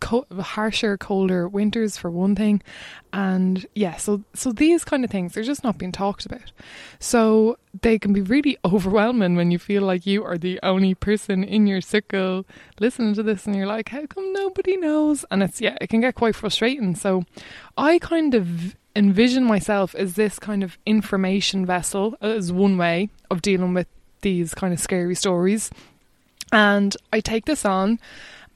co- 0.01 0.27
harsher, 0.41 0.97
colder 0.97 1.49
winters 1.49 1.97
for 1.97 2.11
one 2.11 2.35
thing, 2.35 2.62
and 3.12 3.67
yeah, 3.75 3.97
so 3.97 4.23
so 4.35 4.53
these 4.53 4.85
kind 4.85 5.05
of 5.05 5.11
things 5.11 5.33
they're 5.33 5.43
just 5.43 5.65
not 5.65 5.79
being 5.79 5.93
talked 5.93 6.27
about. 6.27 6.53
So 6.99 7.57
they 7.81 7.99
can 7.99 8.12
be 8.12 8.21
really 8.21 8.59
overwhelming 8.65 9.37
when 9.37 9.51
you 9.51 9.59
feel 9.59 9.83
like 9.83 10.07
you 10.07 10.25
are 10.25 10.39
the 10.39 10.61
only 10.62 10.95
person 10.95 11.43
in 11.43 11.67
your 11.67 11.81
circle 11.81 12.45
listening 12.81 13.15
to 13.15 13.23
this, 13.23 13.47
and 13.47 13.57
you're 13.57 13.67
like, 13.67 13.89
how 13.89 14.07
come 14.07 14.33
nobody 14.33 14.77
knows? 14.77 15.25
And 15.31 15.43
it's 15.43 15.61
yeah, 15.61 15.77
it 15.81 15.89
can 15.89 16.01
get 16.01 16.15
quite 16.15 16.35
frustrating. 16.35 16.95
So 16.95 17.25
I 17.77 17.99
kind 17.99 18.35
of 18.35 18.77
envision 18.94 19.44
myself 19.44 19.94
as 19.94 20.14
this 20.14 20.38
kind 20.38 20.62
of 20.62 20.78
information 20.87 21.64
vessel 21.64 22.14
as 22.20 22.52
one 22.52 22.76
way 22.76 23.08
of 23.30 23.42
dealing 23.42 23.75
with 23.75 23.87
these 24.20 24.54
kind 24.54 24.72
of 24.72 24.80
scary 24.80 25.14
stories. 25.14 25.70
And 26.52 26.96
I 27.12 27.20
take 27.20 27.46
this 27.46 27.64
on 27.64 27.99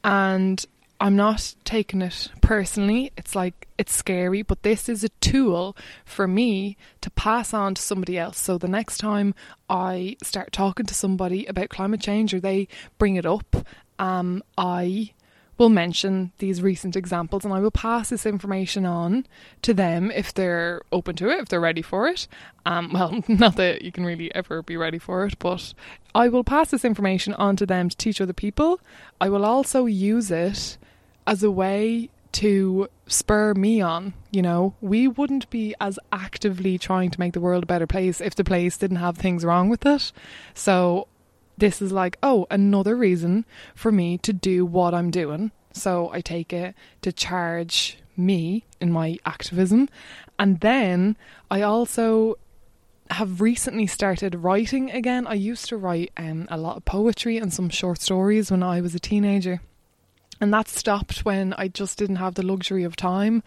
and 0.04 0.64
I'm 1.00 1.16
not 1.16 1.54
taking 1.64 2.00
it 2.00 2.28
personally. 2.40 3.12
It's 3.16 3.34
like 3.34 3.68
it's 3.76 3.94
scary, 3.94 4.42
but 4.42 4.62
this 4.62 4.88
is 4.88 5.04
a 5.04 5.10
tool 5.20 5.76
for 6.04 6.26
me 6.26 6.76
to 7.02 7.10
pass 7.10 7.52
on 7.52 7.74
to 7.74 7.82
somebody 7.82 8.18
else. 8.18 8.38
So 8.38 8.56
the 8.56 8.68
next 8.68 8.98
time 8.98 9.34
I 9.68 10.16
start 10.22 10.52
talking 10.52 10.86
to 10.86 10.94
somebody 10.94 11.44
about 11.46 11.68
climate 11.68 12.00
change 12.00 12.32
or 12.32 12.40
they 12.40 12.68
bring 12.98 13.16
it 13.16 13.26
up, 13.26 13.66
um, 13.98 14.42
I 14.56 15.12
will 15.58 15.68
mention 15.68 16.32
these 16.38 16.60
recent 16.60 16.96
examples 16.96 17.44
and 17.44 17.54
I 17.54 17.60
will 17.60 17.70
pass 17.70 18.10
this 18.10 18.26
information 18.26 18.84
on 18.84 19.26
to 19.62 19.72
them 19.72 20.10
if 20.10 20.32
they're 20.34 20.82
open 20.92 21.16
to 21.16 21.30
it, 21.30 21.40
if 21.40 21.48
they're 21.48 21.60
ready 21.60 21.82
for 21.82 22.08
it. 22.08 22.28
Um, 22.64 22.90
well, 22.94 23.22
not 23.28 23.56
that 23.56 23.82
you 23.82 23.92
can 23.92 24.04
really 24.04 24.34
ever 24.34 24.62
be 24.62 24.76
ready 24.76 24.98
for 24.98 25.25
it, 25.26 25.38
but 25.38 25.75
I 26.14 26.28
will 26.28 26.44
pass 26.44 26.70
this 26.70 26.84
information 26.84 27.34
on 27.34 27.56
to 27.56 27.66
them 27.66 27.88
to 27.88 27.96
teach 27.96 28.20
other 28.20 28.32
people. 28.32 28.80
I 29.20 29.28
will 29.28 29.44
also 29.44 29.86
use 29.86 30.30
it 30.30 30.78
as 31.26 31.42
a 31.42 31.50
way 31.50 32.10
to 32.32 32.88
spur 33.06 33.54
me 33.54 33.80
on. 33.80 34.12
You 34.30 34.42
know, 34.42 34.75
we 34.82 35.08
wouldn't 35.08 35.48
be 35.48 35.75
as 35.80 35.98
actively 36.12 36.76
trying 36.76 37.10
to 37.10 37.20
make 37.20 37.32
the 37.32 37.40
world 37.40 37.62
a 37.62 37.66
better 37.66 37.86
place 37.86 38.20
if 38.20 38.34
the 38.34 38.44
place 38.44 38.76
didn't 38.76 38.98
have 38.98 39.16
things 39.16 39.44
wrong 39.44 39.70
with 39.70 39.86
it. 39.86 40.12
So 40.52 41.08
this 41.58 41.80
is 41.80 41.92
like, 41.92 42.18
oh, 42.22 42.46
another 42.50 42.96
reason 42.96 43.44
for 43.75 43.90
me 43.90 44.18
to 44.18 44.32
do 44.32 44.64
what 44.64 44.94
I'm 44.94 45.10
doing. 45.10 45.52
So 45.72 46.10
I 46.12 46.20
take 46.20 46.52
it 46.52 46.75
to 47.02 47.12
charge 47.12 47.98
me 48.16 48.64
in 48.80 48.92
my 48.92 49.18
activism. 49.26 49.88
And 50.38 50.60
then 50.60 51.16
I 51.50 51.62
also 51.62 52.38
have 53.10 53.40
recently 53.40 53.86
started 53.86 54.34
writing 54.34 54.90
again. 54.90 55.26
I 55.26 55.34
used 55.34 55.66
to 55.68 55.76
write 55.76 56.12
um, 56.16 56.46
a 56.50 56.58
lot 56.58 56.76
of 56.76 56.84
poetry 56.84 57.36
and 57.38 57.52
some 57.52 57.68
short 57.68 58.00
stories 58.00 58.50
when 58.50 58.62
I 58.62 58.80
was 58.80 58.94
a 58.94 59.00
teenager. 59.00 59.60
And 60.40 60.52
that 60.52 60.68
stopped 60.68 61.24
when 61.24 61.54
I 61.54 61.68
just 61.68 61.98
didn't 61.98 62.16
have 62.16 62.34
the 62.34 62.44
luxury 62.44 62.84
of 62.84 62.96
time. 62.96 63.42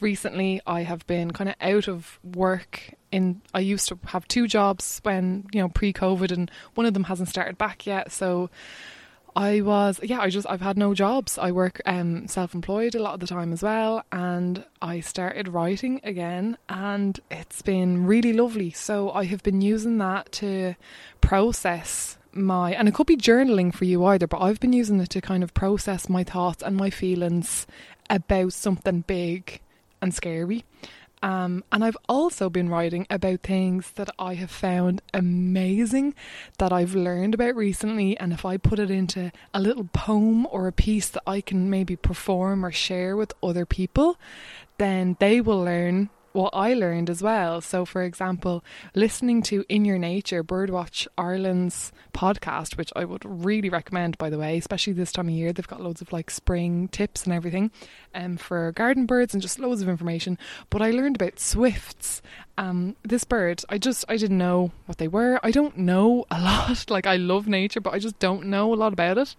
Recently, 0.00 0.60
I 0.66 0.82
have 0.82 1.06
been 1.06 1.30
kind 1.32 1.50
of 1.50 1.56
out 1.60 1.88
of 1.88 2.18
work 2.22 2.94
in 3.10 3.42
I 3.52 3.60
used 3.60 3.88
to 3.88 3.98
have 4.06 4.26
two 4.26 4.48
jobs 4.48 5.00
when 5.02 5.46
you 5.52 5.60
know 5.60 5.68
pre-COVID, 5.68 6.32
and 6.32 6.50
one 6.74 6.86
of 6.86 6.94
them 6.94 7.04
hasn't 7.04 7.28
started 7.28 7.58
back 7.58 7.86
yet. 7.86 8.10
So 8.10 8.50
I 9.36 9.60
was 9.60 10.00
yeah 10.02 10.20
I 10.20 10.30
just 10.30 10.46
I've 10.48 10.62
had 10.62 10.78
no 10.78 10.94
jobs. 10.94 11.38
I 11.38 11.52
work 11.52 11.80
um, 11.84 12.26
self-employed 12.26 12.94
a 12.94 13.02
lot 13.02 13.14
of 13.14 13.20
the 13.20 13.26
time 13.26 13.52
as 13.52 13.62
well, 13.62 14.04
and 14.10 14.64
I 14.80 15.00
started 15.00 15.48
writing 15.48 16.00
again, 16.02 16.56
and 16.68 17.20
it's 17.30 17.62
been 17.62 18.06
really 18.06 18.32
lovely. 18.32 18.70
So 18.70 19.10
I 19.10 19.24
have 19.24 19.42
been 19.42 19.60
using 19.60 19.98
that 19.98 20.32
to 20.32 20.74
process 21.20 22.16
my 22.32 22.72
and 22.72 22.88
it 22.88 22.94
could 22.94 23.06
be 23.06 23.16
journaling 23.16 23.74
for 23.74 23.84
you 23.84 24.04
either, 24.06 24.26
but 24.26 24.40
I've 24.40 24.60
been 24.60 24.72
using 24.72 25.00
it 25.00 25.10
to 25.10 25.20
kind 25.20 25.42
of 25.42 25.54
process 25.54 26.08
my 26.08 26.24
thoughts 26.24 26.62
and 26.62 26.76
my 26.76 26.90
feelings 26.90 27.66
about 28.08 28.52
something 28.52 29.02
big 29.02 29.60
and 30.00 30.14
scary. 30.14 30.64
Um, 31.22 31.62
and 31.70 31.84
I've 31.84 31.96
also 32.08 32.50
been 32.50 32.68
writing 32.68 33.06
about 33.08 33.42
things 33.42 33.92
that 33.92 34.10
I 34.18 34.34
have 34.34 34.50
found 34.50 35.02
amazing 35.14 36.14
that 36.58 36.72
I've 36.72 36.96
learned 36.96 37.34
about 37.34 37.54
recently. 37.54 38.18
And 38.18 38.32
if 38.32 38.44
I 38.44 38.56
put 38.56 38.80
it 38.80 38.90
into 38.90 39.30
a 39.54 39.60
little 39.60 39.88
poem 39.92 40.46
or 40.46 40.66
a 40.66 40.72
piece 40.72 41.08
that 41.10 41.22
I 41.24 41.40
can 41.40 41.70
maybe 41.70 41.94
perform 41.94 42.66
or 42.66 42.72
share 42.72 43.16
with 43.16 43.34
other 43.40 43.64
people, 43.64 44.18
then 44.78 45.16
they 45.20 45.40
will 45.40 45.60
learn 45.60 46.10
what 46.32 46.50
I 46.54 46.74
learned 46.74 47.10
as 47.10 47.22
well. 47.22 47.60
So, 47.60 47.84
for 47.84 48.02
example, 48.02 48.64
listening 48.94 49.42
to 49.44 49.64
In 49.68 49.84
Your 49.84 49.98
Nature, 49.98 50.42
Birdwatch 50.42 51.06
Ireland's 51.16 51.92
podcast, 52.14 52.76
which 52.76 52.92
I 52.96 53.04
would 53.04 53.24
really 53.24 53.68
recommend, 53.68 54.18
by 54.18 54.30
the 54.30 54.38
way, 54.38 54.58
especially 54.58 54.92
this 54.92 55.12
time 55.12 55.28
of 55.28 55.34
year. 55.34 55.52
They've 55.52 55.66
got 55.66 55.80
loads 55.80 56.00
of 56.00 56.12
like 56.12 56.30
spring 56.30 56.88
tips 56.88 57.24
and 57.24 57.32
everything 57.32 57.70
um, 58.14 58.36
for 58.36 58.72
garden 58.72 59.06
birds 59.06 59.34
and 59.34 59.42
just 59.42 59.58
loads 59.58 59.82
of 59.82 59.88
information. 59.88 60.38
But 60.70 60.82
I 60.82 60.90
learned 60.90 61.16
about 61.16 61.38
swifts. 61.38 62.22
Um, 62.58 62.96
this 63.02 63.24
bird, 63.24 63.62
I 63.68 63.78
just 63.78 64.04
I 64.08 64.16
didn't 64.16 64.38
know 64.38 64.72
what 64.86 64.98
they 64.98 65.08
were. 65.08 65.40
I 65.42 65.50
don't 65.50 65.78
know 65.78 66.24
a 66.30 66.40
lot. 66.40 66.90
Like 66.90 67.06
I 67.06 67.16
love 67.16 67.48
nature, 67.48 67.80
but 67.80 67.94
I 67.94 67.98
just 67.98 68.18
don't 68.18 68.46
know 68.46 68.72
a 68.72 68.76
lot 68.76 68.92
about 68.92 69.18
it. 69.18 69.34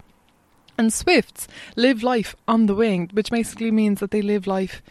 And 0.76 0.92
swifts 0.92 1.46
live 1.76 2.02
life 2.02 2.34
on 2.48 2.66
the 2.66 2.74
wing, 2.74 3.08
which 3.12 3.30
basically 3.30 3.70
means 3.70 4.00
that 4.00 4.10
they 4.10 4.22
live 4.22 4.48
life 4.48 4.82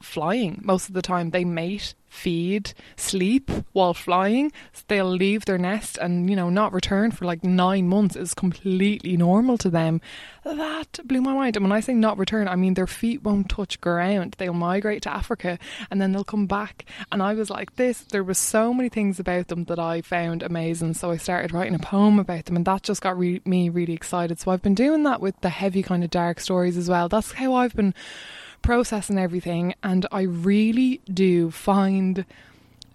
flying 0.00 0.60
most 0.62 0.88
of 0.88 0.94
the 0.94 1.02
time. 1.02 1.30
They 1.30 1.44
mate, 1.44 1.94
feed, 2.08 2.72
sleep 2.96 3.50
while 3.72 3.94
flying. 3.94 4.52
They'll 4.88 5.10
leave 5.10 5.44
their 5.44 5.58
nest 5.58 5.98
and, 5.98 6.28
you 6.28 6.36
know, 6.36 6.50
not 6.50 6.72
return 6.72 7.10
for 7.10 7.24
like 7.24 7.44
nine 7.44 7.88
months 7.88 8.16
is 8.16 8.34
completely 8.34 9.16
normal 9.16 9.58
to 9.58 9.70
them. 9.70 10.00
That 10.44 11.00
blew 11.04 11.20
my 11.20 11.34
mind. 11.34 11.56
And 11.56 11.64
when 11.64 11.72
I 11.72 11.80
say 11.80 11.92
not 11.92 12.18
return, 12.18 12.48
I 12.48 12.56
mean 12.56 12.74
their 12.74 12.86
feet 12.86 13.22
won't 13.22 13.48
touch 13.48 13.80
ground. 13.80 14.36
They'll 14.38 14.52
migrate 14.52 15.02
to 15.02 15.12
Africa 15.12 15.58
and 15.90 16.00
then 16.00 16.12
they'll 16.12 16.24
come 16.24 16.46
back. 16.46 16.86
And 17.12 17.22
I 17.22 17.34
was 17.34 17.50
like, 17.50 17.76
this, 17.76 18.00
there 18.10 18.24
was 18.24 18.38
so 18.38 18.72
many 18.72 18.88
things 18.88 19.20
about 19.20 19.48
them 19.48 19.64
that 19.64 19.78
I 19.78 20.00
found 20.00 20.42
amazing. 20.42 20.94
So 20.94 21.10
I 21.10 21.16
started 21.18 21.52
writing 21.52 21.74
a 21.74 21.78
poem 21.78 22.18
about 22.18 22.46
them 22.46 22.56
and 22.56 22.64
that 22.64 22.82
just 22.82 23.02
got 23.02 23.18
re- 23.18 23.42
me 23.44 23.68
really 23.68 23.94
excited. 23.94 24.40
So 24.40 24.50
I've 24.50 24.62
been 24.62 24.74
doing 24.74 25.02
that 25.02 25.20
with 25.20 25.38
the 25.40 25.50
heavy 25.50 25.82
kind 25.82 26.02
of 26.02 26.10
dark 26.10 26.40
stories 26.40 26.76
as 26.76 26.88
well. 26.88 27.08
That's 27.08 27.32
how 27.32 27.54
I've 27.54 27.74
been 27.74 27.94
processing 28.62 29.18
everything 29.18 29.74
and 29.82 30.06
I 30.12 30.22
really 30.22 31.00
do 31.12 31.50
find 31.50 32.24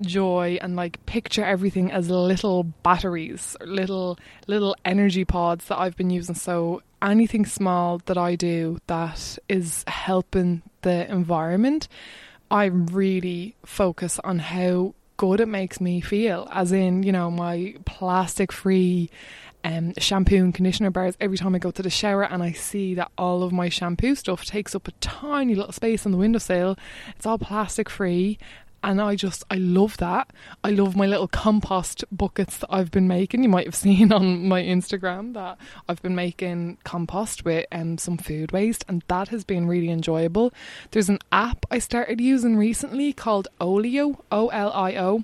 joy 0.02 0.58
and 0.62 0.76
like 0.76 1.04
picture 1.06 1.44
everything 1.44 1.92
as 1.92 2.10
little 2.10 2.64
batteries 2.64 3.56
little 3.62 4.18
little 4.48 4.76
energy 4.84 5.24
pods 5.26 5.66
that 5.66 5.80
I've 5.80 5.96
been 5.96 6.10
using. 6.10 6.36
So 6.36 6.82
anything 7.02 7.46
small 7.46 8.00
that 8.06 8.18
I 8.18 8.36
do 8.36 8.80
that 8.88 9.38
is 9.48 9.84
helping 9.88 10.62
the 10.82 11.10
environment 11.12 11.88
I 12.50 12.66
really 12.66 13.56
focus 13.66 14.20
on 14.24 14.40
how 14.40 14.94
good 15.18 15.40
it 15.40 15.48
makes 15.48 15.80
me 15.80 16.02
feel 16.02 16.48
as 16.52 16.72
in 16.72 17.04
you 17.04 17.12
know 17.12 17.30
my 17.32 17.76
plastic 17.86 18.52
free 18.52 19.10
um, 19.64 19.94
shampoo 19.98 20.38
and 20.38 20.54
conditioner 20.54 20.92
bars 20.92 21.16
every 21.20 21.38
time 21.38 21.56
I 21.56 21.60
go 21.60 21.72
to 21.72 21.82
the 21.82 21.90
shower 21.90 22.24
and 22.24 22.44
I 22.44 22.52
see 22.52 22.94
that 22.96 23.12
all 23.18 23.44
of 23.44 23.52
my 23.52 23.70
shampoo 23.70 24.16
stuff 24.16 24.46
takes 24.46 24.76
up 24.76 24.88
a 24.88 24.92
tiny 24.94 25.56
little 25.56 25.72
space 25.72 26.06
on 26.06 26.12
the 26.12 26.18
windowsill. 26.18 26.78
It's 27.16 27.26
all 27.26 27.38
plastic 27.38 27.90
free 27.90 28.38
and 28.84 29.02
I 29.02 29.16
just 29.16 29.44
I 29.50 29.56
love 29.56 29.98
that. 29.98 30.30
I 30.64 30.72
love 30.72 30.96
my 30.96 31.06
little 31.06 31.28
compost 31.28 32.04
buckets 32.12 32.58
that 32.58 32.68
I've 32.70 32.92
been 32.92 33.08
making. 33.08 33.42
You 33.42 33.50
might 33.50 33.66
have 33.66 33.76
seen 33.88 34.12
on 34.12 34.48
my 34.48 34.62
Instagram 34.62 35.34
that 35.34 35.58
I've 35.88 36.02
been 36.02 36.16
making 36.16 36.78
compost 36.84 37.46
with 37.46 37.66
um, 37.72 37.98
some 37.98 38.18
food 38.18 38.52
waste, 38.52 38.84
and 38.88 39.04
that 39.08 39.30
has 39.30 39.44
been 39.44 39.68
really 39.68 39.90
enjoyable. 39.90 40.54
There's 40.92 41.10
an 41.10 41.20
app 41.32 41.66
I 41.72 41.80
started 41.80 42.20
using 42.20 42.58
recently 42.58 43.14
called 43.14 43.48
Olio, 43.62 44.24
O 44.32 44.50
L 44.50 44.72
I 44.74 44.96
O 44.98 45.24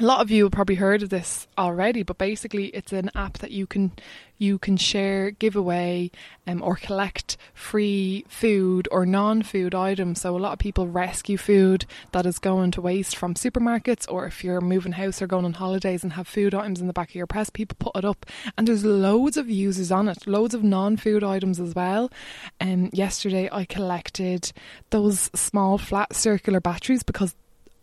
a 0.00 0.04
lot 0.04 0.20
of 0.22 0.30
you 0.30 0.44
have 0.44 0.52
probably 0.52 0.76
heard 0.76 1.02
of 1.02 1.10
this 1.10 1.46
already, 1.58 2.02
but 2.02 2.16
basically 2.16 2.68
it's 2.68 2.92
an 2.92 3.10
app 3.14 3.36
that 3.38 3.50
you 3.50 3.66
can 3.66 3.92
you 4.38 4.58
can 4.58 4.78
share, 4.78 5.30
give 5.30 5.54
away, 5.54 6.10
um, 6.46 6.62
or 6.62 6.74
collect 6.74 7.36
free 7.52 8.24
food 8.26 8.88
or 8.90 9.04
non-food 9.04 9.74
items. 9.74 10.22
So 10.22 10.34
a 10.34 10.38
lot 10.38 10.54
of 10.54 10.58
people 10.58 10.88
rescue 10.88 11.36
food 11.36 11.84
that 12.12 12.24
is 12.24 12.38
going 12.38 12.70
to 12.70 12.80
waste 12.80 13.16
from 13.16 13.34
supermarkets, 13.34 14.10
or 14.10 14.26
if 14.26 14.42
you're 14.42 14.62
moving 14.62 14.92
house 14.92 15.20
or 15.20 15.26
going 15.26 15.44
on 15.44 15.52
holidays 15.52 16.02
and 16.02 16.14
have 16.14 16.26
food 16.26 16.54
items 16.54 16.80
in 16.80 16.86
the 16.86 16.94
back 16.94 17.10
of 17.10 17.14
your 17.16 17.26
press, 17.26 17.50
people 17.50 17.76
put 17.78 17.94
it 17.94 18.06
up, 18.06 18.24
and 18.56 18.66
there's 18.66 18.82
loads 18.82 19.36
of 19.36 19.50
users 19.50 19.92
on 19.92 20.08
it, 20.08 20.26
loads 20.26 20.54
of 20.54 20.64
non-food 20.64 21.22
items 21.22 21.60
as 21.60 21.74
well. 21.74 22.10
And 22.58 22.86
um, 22.86 22.90
yesterday 22.94 23.50
I 23.52 23.66
collected 23.66 24.52
those 24.88 25.28
small 25.34 25.76
flat 25.76 26.16
circular 26.16 26.62
batteries 26.62 27.02
because 27.02 27.34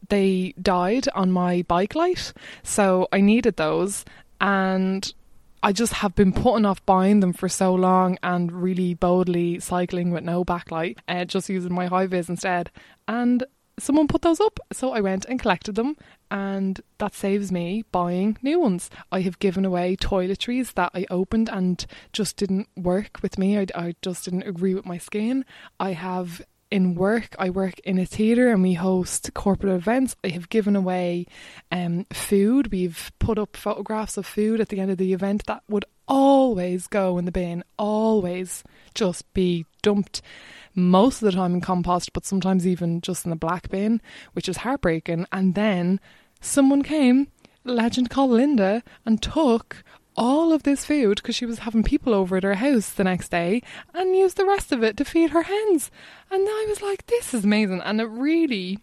they 0.10 0.54
died 0.62 1.08
on 1.16 1.32
my 1.32 1.64
bike 1.64 1.96
light, 1.96 2.34
so 2.64 3.08
I 3.12 3.22
needed 3.22 3.58
those, 3.58 4.06
and 4.40 5.14
I 5.64 5.72
just 5.72 5.94
have 5.94 6.16
been 6.16 6.34
putting 6.34 6.66
off 6.66 6.86
buying 6.86 7.20
them 7.20 7.34
for 7.34 7.50
so 7.50 7.74
long 7.74 8.18
and 8.22 8.52
really 8.52 8.94
boldly 8.94 9.60
cycling 9.60 10.12
with 10.12 10.24
no 10.24 10.46
backlight, 10.46 11.00
uh, 11.08 11.26
just 11.26 11.50
using 11.50 11.74
my 11.74 11.88
high 11.88 12.06
vis 12.06 12.30
instead. 12.30 12.70
And 13.08 13.44
someone 13.80 14.08
put 14.08 14.22
those 14.22 14.40
up, 14.40 14.60
so 14.72 14.92
I 14.92 15.02
went 15.02 15.26
and 15.26 15.40
collected 15.40 15.76
them, 15.76 15.98
and 16.30 16.80
that 17.00 17.16
saves 17.16 17.52
me 17.52 17.84
buying 17.92 18.38
new 18.42 18.60
ones. 18.60 18.90
I 19.12 19.22
have 19.22 19.40
given 19.40 19.66
away 19.66 19.96
toiletries 19.96 20.74
that 20.76 20.92
I 20.94 21.06
opened 21.10 21.50
and 21.50 21.86
just 22.14 22.38
didn't 22.38 22.68
work 22.76 23.20
with 23.22 23.38
me. 23.38 23.58
I, 23.58 23.66
I 23.76 23.96
just 24.02 24.26
didn't 24.26 24.44
agree 24.44 24.74
with 24.74 24.86
my 24.86 24.98
skin. 24.98 25.46
I 25.80 25.94
have 25.94 26.42
in 26.70 26.96
work, 26.96 27.36
I 27.40 27.50
work 27.50 27.80
in 27.80 27.98
a 27.98 28.06
theatre 28.06 28.50
and 28.50 28.62
we 28.62 28.74
host 28.74 29.34
corporate 29.34 29.74
events. 29.74 30.16
I 30.24 30.30
have 30.30 30.50
given 30.50 30.76
away 30.76 31.26
um, 31.72 32.06
food. 32.12 32.72
We've 32.72 33.12
put 33.20 33.40
up 33.40 33.56
photographs 33.56 34.18
of 34.18 34.26
food 34.26 34.60
at 34.60 34.70
the 34.70 34.80
end 34.80 34.92
of 34.92 34.98
the 34.98 35.14
event 35.14 35.46
that 35.48 35.64
would 35.70 35.86
always 36.08 36.88
go 36.88 37.18
in 37.18 37.26
the 37.26 37.32
bin, 37.32 37.64
always 37.78 38.64
just 38.94 39.32
be 39.34 39.66
dumped 39.82 40.22
most 40.76 41.22
of 41.22 41.26
the 41.26 41.32
time 41.32 41.54
in 41.54 41.62
compost, 41.62 42.14
but 42.14 42.26
sometimes 42.26 42.68
even 42.68 43.02
just 43.02 43.26
in 43.26 43.30
the 43.30 43.36
black 43.36 43.70
bin, 43.70 44.02
which 44.34 44.48
is 44.48 44.58
heartbreaking. 44.58 45.26
And 45.32 45.56
then 45.56 46.00
someone 46.42 46.84
came, 46.84 47.28
legend 47.64 48.10
called 48.10 48.32
Linda, 48.32 48.84
and 49.06 49.22
took 49.22 49.84
all 50.18 50.52
of 50.52 50.64
this 50.64 50.84
food 50.84 51.18
because 51.18 51.36
she 51.36 51.46
was 51.46 51.60
having 51.60 51.84
people 51.84 52.14
over 52.14 52.38
at 52.38 52.44
her 52.44 52.56
house 52.56 52.90
the 52.90 53.04
next 53.04 53.30
day 53.30 53.62
and 53.94 54.16
used 54.16 54.36
the 54.36 54.46
rest 54.46 54.72
of 54.72 54.84
it 54.84 54.98
to 54.98 55.06
feed 55.06 55.30
her 55.30 55.44
hens. 55.44 55.92
And 56.32 56.48
I 56.48 56.66
was 56.68 56.82
like, 56.82 57.06
this 57.06 57.34
is 57.34 57.46
amazing. 57.46 57.82
And 57.82 58.02
it 58.02 58.06
really 58.06 58.80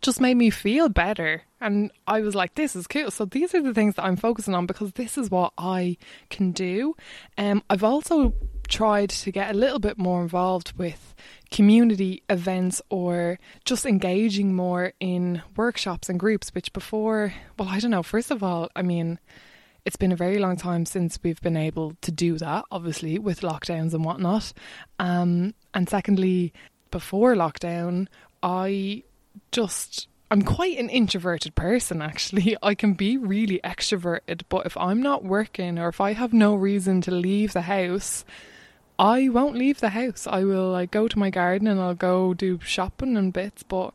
just 0.00 0.20
made 0.20 0.36
me 0.36 0.50
feel 0.50 0.88
better. 0.88 1.42
And 1.60 1.92
I 2.06 2.20
was 2.20 2.34
like, 2.34 2.54
this 2.54 2.74
is 2.74 2.86
cool. 2.86 3.10
So 3.10 3.26
these 3.26 3.54
are 3.54 3.62
the 3.62 3.74
things 3.74 3.96
that 3.96 4.04
I'm 4.04 4.16
focusing 4.16 4.54
on 4.54 4.66
because 4.66 4.92
this 4.92 5.18
is 5.18 5.30
what 5.30 5.52
I 5.58 5.98
can 6.30 6.52
do. 6.52 6.96
Um, 7.36 7.62
I've 7.68 7.84
also 7.84 8.32
tried 8.66 9.10
to 9.10 9.32
get 9.32 9.54
a 9.54 9.58
little 9.58 9.80
bit 9.80 9.98
more 9.98 10.22
involved 10.22 10.72
with 10.78 11.14
community 11.50 12.22
events 12.30 12.80
or 12.88 13.38
just 13.64 13.84
engaging 13.84 14.54
more 14.54 14.92
in 15.00 15.42
workshops 15.56 16.08
and 16.08 16.18
groups, 16.18 16.50
which 16.54 16.72
before, 16.72 17.34
well, 17.58 17.68
I 17.68 17.80
don't 17.80 17.90
know, 17.90 18.02
first 18.02 18.30
of 18.30 18.42
all, 18.42 18.70
I 18.74 18.82
mean, 18.82 19.18
it's 19.84 19.96
been 19.96 20.12
a 20.12 20.16
very 20.16 20.38
long 20.38 20.56
time 20.56 20.86
since 20.86 21.18
we've 21.22 21.40
been 21.40 21.56
able 21.56 21.94
to 22.02 22.12
do 22.12 22.38
that, 22.38 22.64
obviously, 22.70 23.18
with 23.18 23.40
lockdowns 23.40 23.94
and 23.94 24.04
whatnot. 24.04 24.52
Um, 24.98 25.54
and 25.74 25.88
secondly, 25.88 26.52
before 26.90 27.34
lockdown, 27.34 28.08
I 28.42 29.04
just 29.52 30.08
I'm 30.30 30.42
quite 30.42 30.78
an 30.78 30.88
introverted 30.88 31.54
person 31.54 32.02
actually. 32.10 32.56
I 32.62 32.74
can 32.74 32.94
be 32.94 33.16
really 33.16 33.60
extroverted, 33.64 34.42
but 34.48 34.66
if 34.66 34.76
I'm 34.76 35.02
not 35.02 35.24
working 35.24 35.78
or 35.78 35.88
if 35.88 36.00
I 36.00 36.12
have 36.12 36.32
no 36.32 36.54
reason 36.54 37.00
to 37.02 37.10
leave 37.10 37.52
the 37.52 37.62
house, 37.62 38.24
I 38.98 39.28
won't 39.28 39.56
leave 39.56 39.80
the 39.80 39.88
house. 39.90 40.26
I 40.30 40.44
will 40.44 40.70
like 40.70 40.90
go 40.90 41.08
to 41.08 41.18
my 41.18 41.30
garden 41.30 41.66
and 41.66 41.80
I'll 41.80 41.94
go 41.94 42.34
do 42.34 42.60
shopping 42.62 43.16
and 43.16 43.32
bits, 43.32 43.62
but 43.62 43.92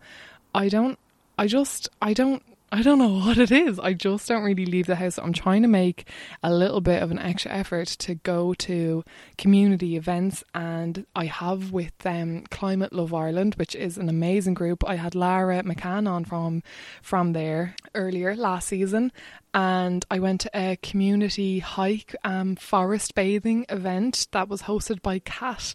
I 0.54 0.68
don't 0.70 1.00
I 1.38 1.48
just 1.48 1.90
I 2.02 2.14
don't 2.14 2.44
I 2.76 2.82
don't 2.82 3.00
know 3.00 3.20
what 3.26 3.38
it 3.38 3.52
is. 3.52 3.80
I 3.80 3.94
just 3.94 4.28
don't 4.28 4.44
really 4.44 4.66
leave 4.66 4.86
the 4.86 4.98
house. 4.98 5.18
I'm 5.18 5.32
trying 5.32 5.62
to 5.62 5.68
make 5.70 6.10
a 6.44 6.54
little 6.54 6.82
bit 6.82 7.02
of 7.02 7.10
an 7.10 7.18
extra 7.18 7.50
effort 7.50 7.88
to 8.00 8.16
go 8.16 8.54
to 8.56 9.02
community 9.38 9.96
events, 9.96 10.44
and 10.54 11.06
I 11.16 11.28
have 11.28 11.72
with 11.72 11.94
um, 12.06 12.44
Climate 12.52 12.92
Love 12.92 13.14
Ireland, 13.14 13.56
which 13.56 13.76
is 13.76 13.98
an 13.98 14.10
amazing 14.10 14.56
group. 14.56 14.84
I 14.86 14.96
had 14.96 15.16
Lara 15.16 15.64
McCann 15.64 16.06
on 16.06 16.26
from 16.26 16.64
from 17.02 17.32
there 17.32 17.78
earlier 17.94 18.36
last 18.36 18.68
season, 18.68 19.14
and 19.54 20.04
I 20.12 20.20
went 20.20 20.42
to 20.42 20.52
a 20.54 20.76
community 20.84 21.60
hike, 21.60 22.14
um, 22.26 22.58
forest 22.58 23.16
bathing 23.16 23.66
event 23.70 24.28
that 24.34 24.50
was 24.50 24.64
hosted 24.64 25.02
by 25.02 25.20
Kat 25.20 25.74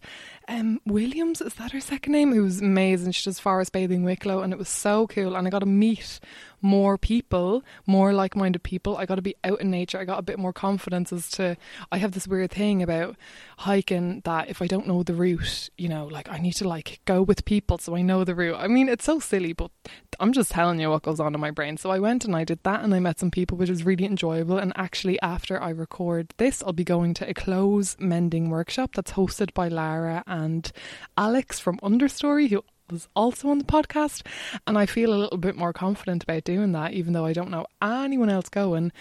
um, 0.50 0.80
Williams. 0.84 1.40
Is 1.40 1.54
that 1.54 1.72
her 1.72 1.80
second 1.80 2.12
name? 2.12 2.32
It 2.32 2.40
was 2.40 2.60
amazing. 2.60 3.12
She 3.12 3.24
does 3.24 3.38
forest 3.38 3.72
bathing 3.72 4.02
Wicklow, 4.02 4.40
and 4.40 4.52
it 4.52 4.58
was 4.58 4.68
so 4.68 5.06
cool. 5.06 5.36
And 5.36 5.46
I 5.46 5.50
got 5.50 5.60
to 5.60 5.66
meet 5.66 6.18
more 6.60 6.98
people, 6.98 7.62
more 7.86 8.12
like 8.12 8.36
minded 8.36 8.62
people. 8.62 8.96
I 8.96 9.06
got 9.06 9.14
to 9.14 9.22
be 9.22 9.36
out 9.44 9.60
in 9.60 9.70
nature. 9.70 9.98
I 9.98 10.04
got 10.04 10.18
a 10.18 10.22
bit 10.22 10.38
more 10.38 10.52
confidence 10.52 11.12
as 11.12 11.30
to. 11.32 11.56
I 11.90 11.98
have 11.98 12.12
this 12.12 12.28
weird 12.28 12.50
thing 12.50 12.82
about 12.82 13.16
hiking 13.58 14.22
that 14.24 14.50
if 14.50 14.60
I 14.60 14.66
don't 14.66 14.86
know 14.86 15.02
the 15.02 15.14
route, 15.14 15.70
you 15.78 15.88
know, 15.88 16.06
like 16.06 16.28
I 16.28 16.38
need 16.38 16.54
to 16.54 16.68
like 16.68 17.00
go 17.04 17.22
with 17.22 17.44
people 17.44 17.78
so 17.78 17.94
I 17.94 18.02
know 18.02 18.24
the 18.24 18.34
route. 18.34 18.56
I 18.56 18.66
mean, 18.66 18.88
it's 18.88 19.04
so 19.04 19.20
silly, 19.20 19.52
but 19.52 19.70
I'm 20.18 20.32
just 20.32 20.50
telling 20.50 20.80
you 20.80 20.90
what 20.90 21.02
goes 21.02 21.20
on 21.20 21.34
in 21.34 21.40
my 21.40 21.50
brain. 21.50 21.76
So 21.76 21.90
I 21.90 21.98
went 21.98 22.24
and 22.24 22.34
I 22.34 22.44
did 22.44 22.62
that 22.64 22.82
and 22.82 22.94
I 22.94 22.98
met 22.98 23.20
some 23.20 23.30
people, 23.30 23.56
which 23.56 23.70
was 23.70 23.84
really 23.84 24.04
enjoyable. 24.04 24.58
And 24.58 24.72
actually, 24.76 25.20
after 25.22 25.60
I 25.62 25.70
record 25.70 26.34
this, 26.36 26.62
I'll 26.62 26.72
be 26.72 26.84
going 26.84 27.14
to 27.14 27.28
a 27.28 27.34
clothes 27.34 27.96
mending 27.98 28.50
workshop 28.50 28.94
that's 28.94 29.12
hosted 29.12 29.54
by 29.54 29.68
Lara 29.68 30.22
and 30.40 30.72
Alex 31.16 31.58
from 31.58 31.78
Understory, 31.78 32.48
who 32.48 32.62
was 32.90 33.08
also 33.14 33.48
on 33.48 33.58
the 33.58 33.64
podcast. 33.64 34.26
And 34.66 34.76
I 34.76 34.86
feel 34.86 35.12
a 35.12 35.16
little 35.16 35.38
bit 35.38 35.56
more 35.56 35.72
confident 35.72 36.22
about 36.24 36.44
doing 36.44 36.72
that, 36.72 36.92
even 36.92 37.12
though 37.12 37.26
I 37.26 37.32
don't 37.32 37.50
know 37.50 37.66
anyone 37.82 38.30
else 38.30 38.48
going, 38.48 38.92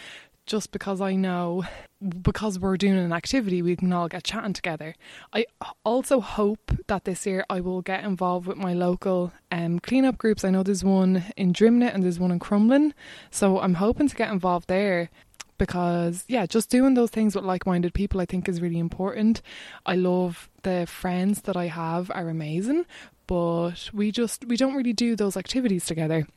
just 0.46 0.72
because 0.72 1.00
I 1.00 1.13
know, 1.13 1.63
because 2.22 2.58
we're 2.60 2.77
doing 2.77 2.98
an 2.98 3.13
activity, 3.13 3.62
we 3.62 3.75
can 3.75 3.93
all 3.93 4.08
get 4.08 4.24
chatting 4.24 4.53
together. 4.53 4.96
I 5.31 5.46
also 5.86 6.19
hope 6.19 6.72
that 6.88 7.05
this 7.05 7.25
year 7.27 7.46
I 7.50 7.62
will 7.62 7.81
get 7.81 8.03
involved 8.03 8.48
with 8.48 8.58
my 8.58 8.74
local 8.74 9.31
um, 9.51 9.79
cleanup 9.79 10.17
groups. 10.17 10.43
I 10.43 10.50
know 10.50 10.63
there's 10.63 10.84
one 10.84 11.25
in 11.38 11.53
Drimnagh 11.53 11.93
and 11.93 12.03
there's 12.03 12.19
one 12.19 12.31
in 12.31 12.39
Crumlin. 12.39 12.93
So 13.29 13.60
I'm 13.60 13.75
hoping 13.75 14.08
to 14.08 14.15
get 14.15 14.31
involved 14.31 14.67
there 14.67 15.10
because 15.60 16.25
yeah 16.28 16.48
just 16.48 16.72
doing 16.72 16.96
those 16.96 17.12
things 17.12 17.36
with 17.36 17.46
like-minded 17.46 17.94
people 17.94 18.20
i 18.20 18.25
think 18.25 18.50
is 18.50 18.62
really 18.62 18.80
important 18.80 19.44
i 19.86 19.96
love 19.96 20.50
the 20.63 20.88
friends 20.88 21.42
that 21.42 21.56
i 21.56 21.68
have 21.68 22.10
are 22.16 22.30
amazing 22.30 22.86
but 23.30 23.92
we 23.94 24.12
just 24.12 24.44
we 24.46 24.58
don't 24.58 24.74
really 24.74 24.92
do 24.92 25.16
those 25.16 25.38
activities 25.38 25.86
together. 25.86 26.28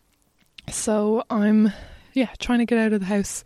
So 0.68 1.24
I'm 1.30 1.72
yeah, 2.12 2.28
trying 2.38 2.58
to 2.58 2.66
get 2.66 2.78
out 2.78 2.92
of 2.92 3.00
the 3.00 3.06
house 3.06 3.44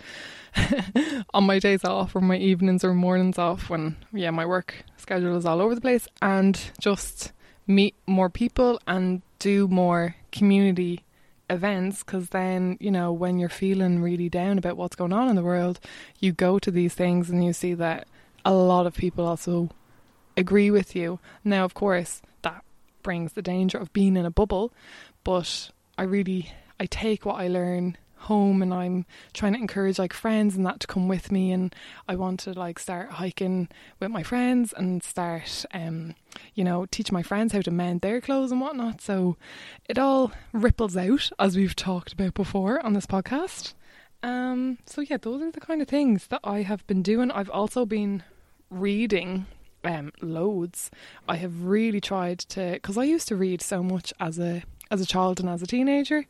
on 1.32 1.44
my 1.44 1.60
days 1.60 1.84
off 1.84 2.16
or 2.16 2.20
my 2.20 2.36
evenings 2.36 2.82
or 2.82 2.92
mornings 2.92 3.38
off 3.38 3.70
when 3.70 3.96
yeah, 4.12 4.32
my 4.32 4.44
work 4.44 4.82
schedule 4.96 5.36
is 5.36 5.46
all 5.46 5.60
over 5.60 5.76
the 5.76 5.80
place 5.80 6.08
and 6.20 6.58
just 6.80 7.30
meet 7.68 7.94
more 8.08 8.28
people 8.28 8.80
and 8.88 9.22
do 9.38 9.68
more 9.68 10.16
community 10.32 11.04
events 11.48 12.02
because 12.02 12.30
then 12.30 12.76
you 12.80 12.90
know 12.90 13.12
when 13.12 13.38
you're 13.38 13.48
feeling 13.48 14.02
really 14.02 14.28
down 14.28 14.58
about 14.58 14.76
what's 14.76 14.96
going 14.96 15.12
on 15.12 15.28
in 15.28 15.36
the 15.36 15.44
world 15.44 15.78
you 16.18 16.32
go 16.32 16.58
to 16.58 16.72
these 16.72 16.92
things 16.92 17.30
and 17.30 17.44
you 17.44 17.52
see 17.52 17.72
that 17.72 18.08
a 18.44 18.52
lot 18.52 18.84
of 18.84 18.94
people 18.94 19.24
also 19.24 19.70
agree 20.36 20.72
with 20.72 20.96
you 20.96 21.20
now 21.44 21.64
of 21.64 21.72
course 21.72 22.20
that 22.42 22.64
brings 23.06 23.34
the 23.34 23.40
danger 23.42 23.78
of 23.78 23.92
being 23.92 24.16
in 24.16 24.26
a 24.26 24.30
bubble. 24.32 24.72
But 25.22 25.70
I 25.96 26.02
really 26.02 26.50
I 26.80 26.86
take 26.86 27.24
what 27.24 27.36
I 27.36 27.46
learn 27.46 27.96
home 28.26 28.62
and 28.62 28.72
I'm 28.72 29.06
trying 29.32 29.54
to 29.54 29.58
encourage 29.58 29.98
like 29.98 30.12
friends 30.12 30.56
and 30.56 30.64
that 30.66 30.80
to 30.80 30.86
come 30.86 31.08
with 31.08 31.32
me 31.32 31.52
and 31.52 31.74
I 32.08 32.14
want 32.14 32.40
to 32.40 32.52
like 32.52 32.78
start 32.78 33.10
hiking 33.12 33.68
with 33.98 34.10
my 34.10 34.22
friends 34.22 34.72
and 34.76 35.02
start 35.02 35.64
um 35.72 36.14
you 36.54 36.64
know 36.64 36.86
teach 36.86 37.10
my 37.10 37.22
friends 37.22 37.52
how 37.52 37.62
to 37.62 37.70
mend 37.70 38.02
their 38.02 38.20
clothes 38.20 38.52
and 38.52 38.60
whatnot 38.60 39.00
so 39.00 39.36
it 39.88 39.98
all 39.98 40.32
ripples 40.52 40.96
out 40.96 41.30
as 41.38 41.56
we've 41.56 41.76
talked 41.76 42.12
about 42.12 42.34
before 42.34 42.84
on 42.84 42.92
this 42.92 43.06
podcast 43.06 43.74
um 44.22 44.78
so 44.86 45.00
yeah 45.00 45.16
those 45.16 45.42
are 45.42 45.50
the 45.50 45.60
kind 45.60 45.80
of 45.80 45.88
things 45.88 46.26
that 46.28 46.40
I 46.44 46.62
have 46.62 46.86
been 46.86 47.02
doing 47.02 47.30
I've 47.30 47.50
also 47.50 47.86
been 47.86 48.22
reading 48.70 49.46
um, 49.84 50.12
loads. 50.20 50.90
I 51.28 51.36
have 51.36 51.64
really 51.64 52.00
tried 52.00 52.40
to 52.40 52.72
because 52.72 52.98
I 52.98 53.04
used 53.04 53.28
to 53.28 53.36
read 53.36 53.62
so 53.62 53.82
much 53.82 54.12
as 54.20 54.38
a 54.38 54.62
as 54.90 55.00
a 55.00 55.06
child 55.06 55.40
and 55.40 55.48
as 55.48 55.62
a 55.62 55.66
teenager. 55.66 56.26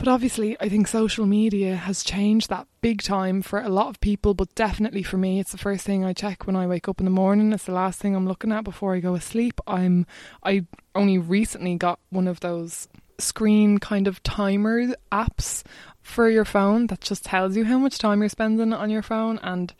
But 0.00 0.08
obviously, 0.08 0.56
I 0.58 0.70
think 0.70 0.88
social 0.88 1.26
media 1.26 1.76
has 1.76 2.02
changed 2.02 2.48
that 2.48 2.66
big 2.80 3.02
time 3.02 3.42
for 3.42 3.60
a 3.60 3.68
lot 3.68 3.88
of 3.88 4.00
people, 4.00 4.32
but 4.32 4.54
definitely 4.54 5.02
for 5.02 5.18
me, 5.18 5.40
it's 5.40 5.52
the 5.52 5.58
first 5.58 5.84
thing 5.84 6.06
I 6.06 6.14
check 6.14 6.46
when 6.46 6.56
I 6.56 6.66
wake 6.66 6.88
up 6.88 7.00
in 7.00 7.04
the 7.04 7.10
morning. 7.10 7.52
It's 7.52 7.66
the 7.66 7.72
last 7.72 8.00
thing 8.00 8.16
I'm 8.16 8.26
looking 8.26 8.50
at 8.50 8.64
before 8.64 8.94
I 8.94 9.00
go 9.00 9.14
asleep. 9.14 9.60
I'm 9.66 10.06
I 10.42 10.64
only 10.94 11.18
recently 11.18 11.74
got 11.74 12.00
one 12.08 12.26
of 12.26 12.40
those 12.40 12.88
screen 13.18 13.76
kind 13.76 14.08
of 14.08 14.22
timer 14.22 14.86
apps 15.12 15.64
for 16.00 16.30
your 16.30 16.46
phone 16.46 16.86
that 16.86 17.02
just 17.02 17.26
tells 17.26 17.54
you 17.54 17.66
how 17.66 17.76
much 17.76 17.98
time 17.98 18.20
you're 18.20 18.30
spending 18.30 18.72
on 18.72 18.88
your 18.88 19.02
phone 19.02 19.38
and 19.42 19.74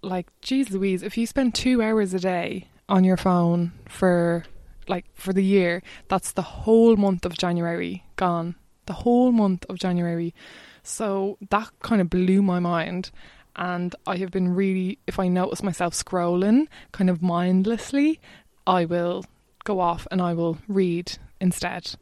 like, 0.00 0.28
geez 0.42 0.70
Louise, 0.70 1.02
if 1.02 1.18
you 1.18 1.26
spend 1.26 1.56
two 1.56 1.82
hours 1.82 2.14
a 2.14 2.20
day 2.20 2.68
on 2.88 3.02
your 3.02 3.16
phone 3.16 3.72
for 3.88 4.44
like 4.86 5.06
for 5.12 5.32
the 5.32 5.42
year, 5.42 5.82
that's 6.06 6.30
the 6.30 6.42
whole 6.42 6.94
month 6.94 7.26
of 7.26 7.36
January 7.36 8.04
gone. 8.14 8.54
The 8.86 8.92
whole 8.92 9.32
month 9.32 9.64
of 9.68 9.78
January. 9.78 10.34
So 10.82 11.38
that 11.50 11.70
kind 11.80 12.00
of 12.00 12.10
blew 12.10 12.42
my 12.42 12.58
mind. 12.58 13.10
And 13.56 13.94
I 14.06 14.16
have 14.16 14.30
been 14.30 14.54
really, 14.54 14.98
if 15.06 15.18
I 15.18 15.28
notice 15.28 15.62
myself 15.62 15.94
scrolling 15.94 16.66
kind 16.92 17.08
of 17.08 17.22
mindlessly, 17.22 18.20
I 18.66 18.84
will 18.84 19.24
go 19.64 19.80
off 19.80 20.06
and 20.10 20.20
I 20.20 20.34
will 20.34 20.58
read 20.68 21.16
instead. 21.40 21.94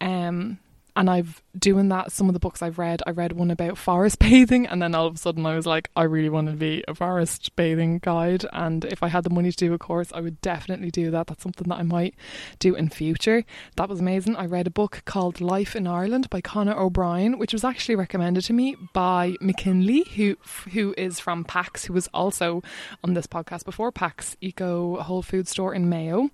Um, 0.00 0.58
and 0.98 1.08
I've 1.08 1.42
doing 1.56 1.88
that. 1.90 2.10
Some 2.10 2.28
of 2.28 2.34
the 2.34 2.40
books 2.40 2.60
I've 2.60 2.78
read, 2.78 3.02
I 3.06 3.10
read 3.10 3.32
one 3.32 3.52
about 3.52 3.78
forest 3.78 4.18
bathing, 4.18 4.66
and 4.66 4.82
then 4.82 4.94
all 4.94 5.06
of 5.06 5.14
a 5.14 5.18
sudden 5.18 5.46
I 5.46 5.54
was 5.54 5.64
like, 5.64 5.90
I 5.94 6.02
really 6.02 6.28
want 6.28 6.48
to 6.48 6.54
be 6.54 6.84
a 6.88 6.94
forest 6.94 7.54
bathing 7.54 8.00
guide. 8.00 8.44
And 8.52 8.84
if 8.84 9.02
I 9.02 9.08
had 9.08 9.22
the 9.22 9.30
money 9.30 9.52
to 9.52 9.56
do 9.56 9.72
a 9.72 9.78
course, 9.78 10.10
I 10.12 10.20
would 10.20 10.40
definitely 10.40 10.90
do 10.90 11.10
that. 11.12 11.28
That's 11.28 11.42
something 11.42 11.68
that 11.68 11.78
I 11.78 11.82
might 11.84 12.14
do 12.58 12.74
in 12.74 12.88
future. 12.88 13.44
That 13.76 13.88
was 13.88 14.00
amazing. 14.00 14.34
I 14.36 14.46
read 14.46 14.66
a 14.66 14.70
book 14.70 15.02
called 15.04 15.40
Life 15.40 15.76
in 15.76 15.86
Ireland 15.86 16.28
by 16.30 16.40
Conor 16.40 16.76
O'Brien, 16.76 17.38
which 17.38 17.52
was 17.52 17.62
actually 17.62 17.94
recommended 17.94 18.44
to 18.44 18.52
me 18.52 18.76
by 18.92 19.36
McKinley, 19.40 20.04
who 20.16 20.36
who 20.72 20.94
is 20.98 21.20
from 21.20 21.44
Pax, 21.44 21.84
who 21.84 21.92
was 21.92 22.08
also 22.12 22.60
on 23.04 23.14
this 23.14 23.28
podcast 23.28 23.64
before. 23.64 23.92
Pax 23.92 24.36
Eco 24.40 24.96
Whole 24.96 25.22
Food 25.22 25.46
Store 25.46 25.72
in 25.72 25.88
Mayo, 25.88 26.30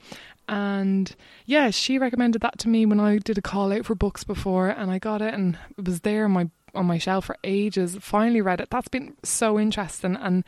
and 0.49 1.15
yeah, 1.47 1.71
she 1.71 1.99
recommended 1.99 2.43
that 2.43 2.59
to 2.61 2.69
me 2.69 2.87
when 2.87 3.01
I 3.01 3.19
did 3.19 3.39
a 3.39 3.43
call 3.43 3.73
out 3.73 3.87
for 3.87 3.95
books 3.95 4.25
before, 4.25 4.69
and 4.69 4.91
I 4.91 4.99
got 4.99 5.23
it, 5.23 5.35
and 5.35 5.59
it 5.79 5.87
was 5.87 6.01
there 6.01 6.25
on 6.25 6.33
my 6.33 6.51
on 6.75 6.87
my 6.87 6.99
shelf 6.99 7.27
for 7.27 7.37
ages. 7.45 7.97
Finally 8.01 8.41
read 8.41 8.61
it. 8.61 8.69
That's 8.71 8.89
been 8.89 9.17
so 9.23 9.59
interesting, 9.59 10.17
and 10.17 10.45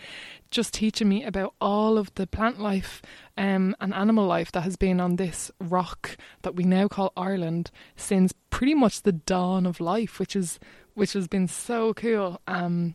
just 0.51 0.75
teaching 0.75 1.09
me 1.09 1.25
about 1.25 1.55
all 1.61 1.99
of 1.99 2.13
the 2.15 2.27
plant 2.27 2.61
life 2.61 3.01
um, 3.37 3.77
and 3.81 3.95
animal 3.95 4.27
life 4.27 4.53
that 4.53 4.63
has 4.63 4.77
been 4.77 5.01
on 5.01 5.17
this 5.17 5.51
rock 5.61 6.17
that 6.43 6.57
we 6.57 6.65
now 6.65 6.89
call 6.89 7.13
Ireland 7.17 7.71
since 7.97 8.33
pretty 8.51 8.75
much 8.75 9.03
the 9.03 9.13
dawn 9.13 9.67
of 9.67 9.81
life, 9.81 10.19
which 10.19 10.37
is 10.37 10.59
which 10.95 11.13
has 11.13 11.29
been 11.29 11.47
so 11.47 11.93
cool. 11.95 12.41
Um, 12.47 12.95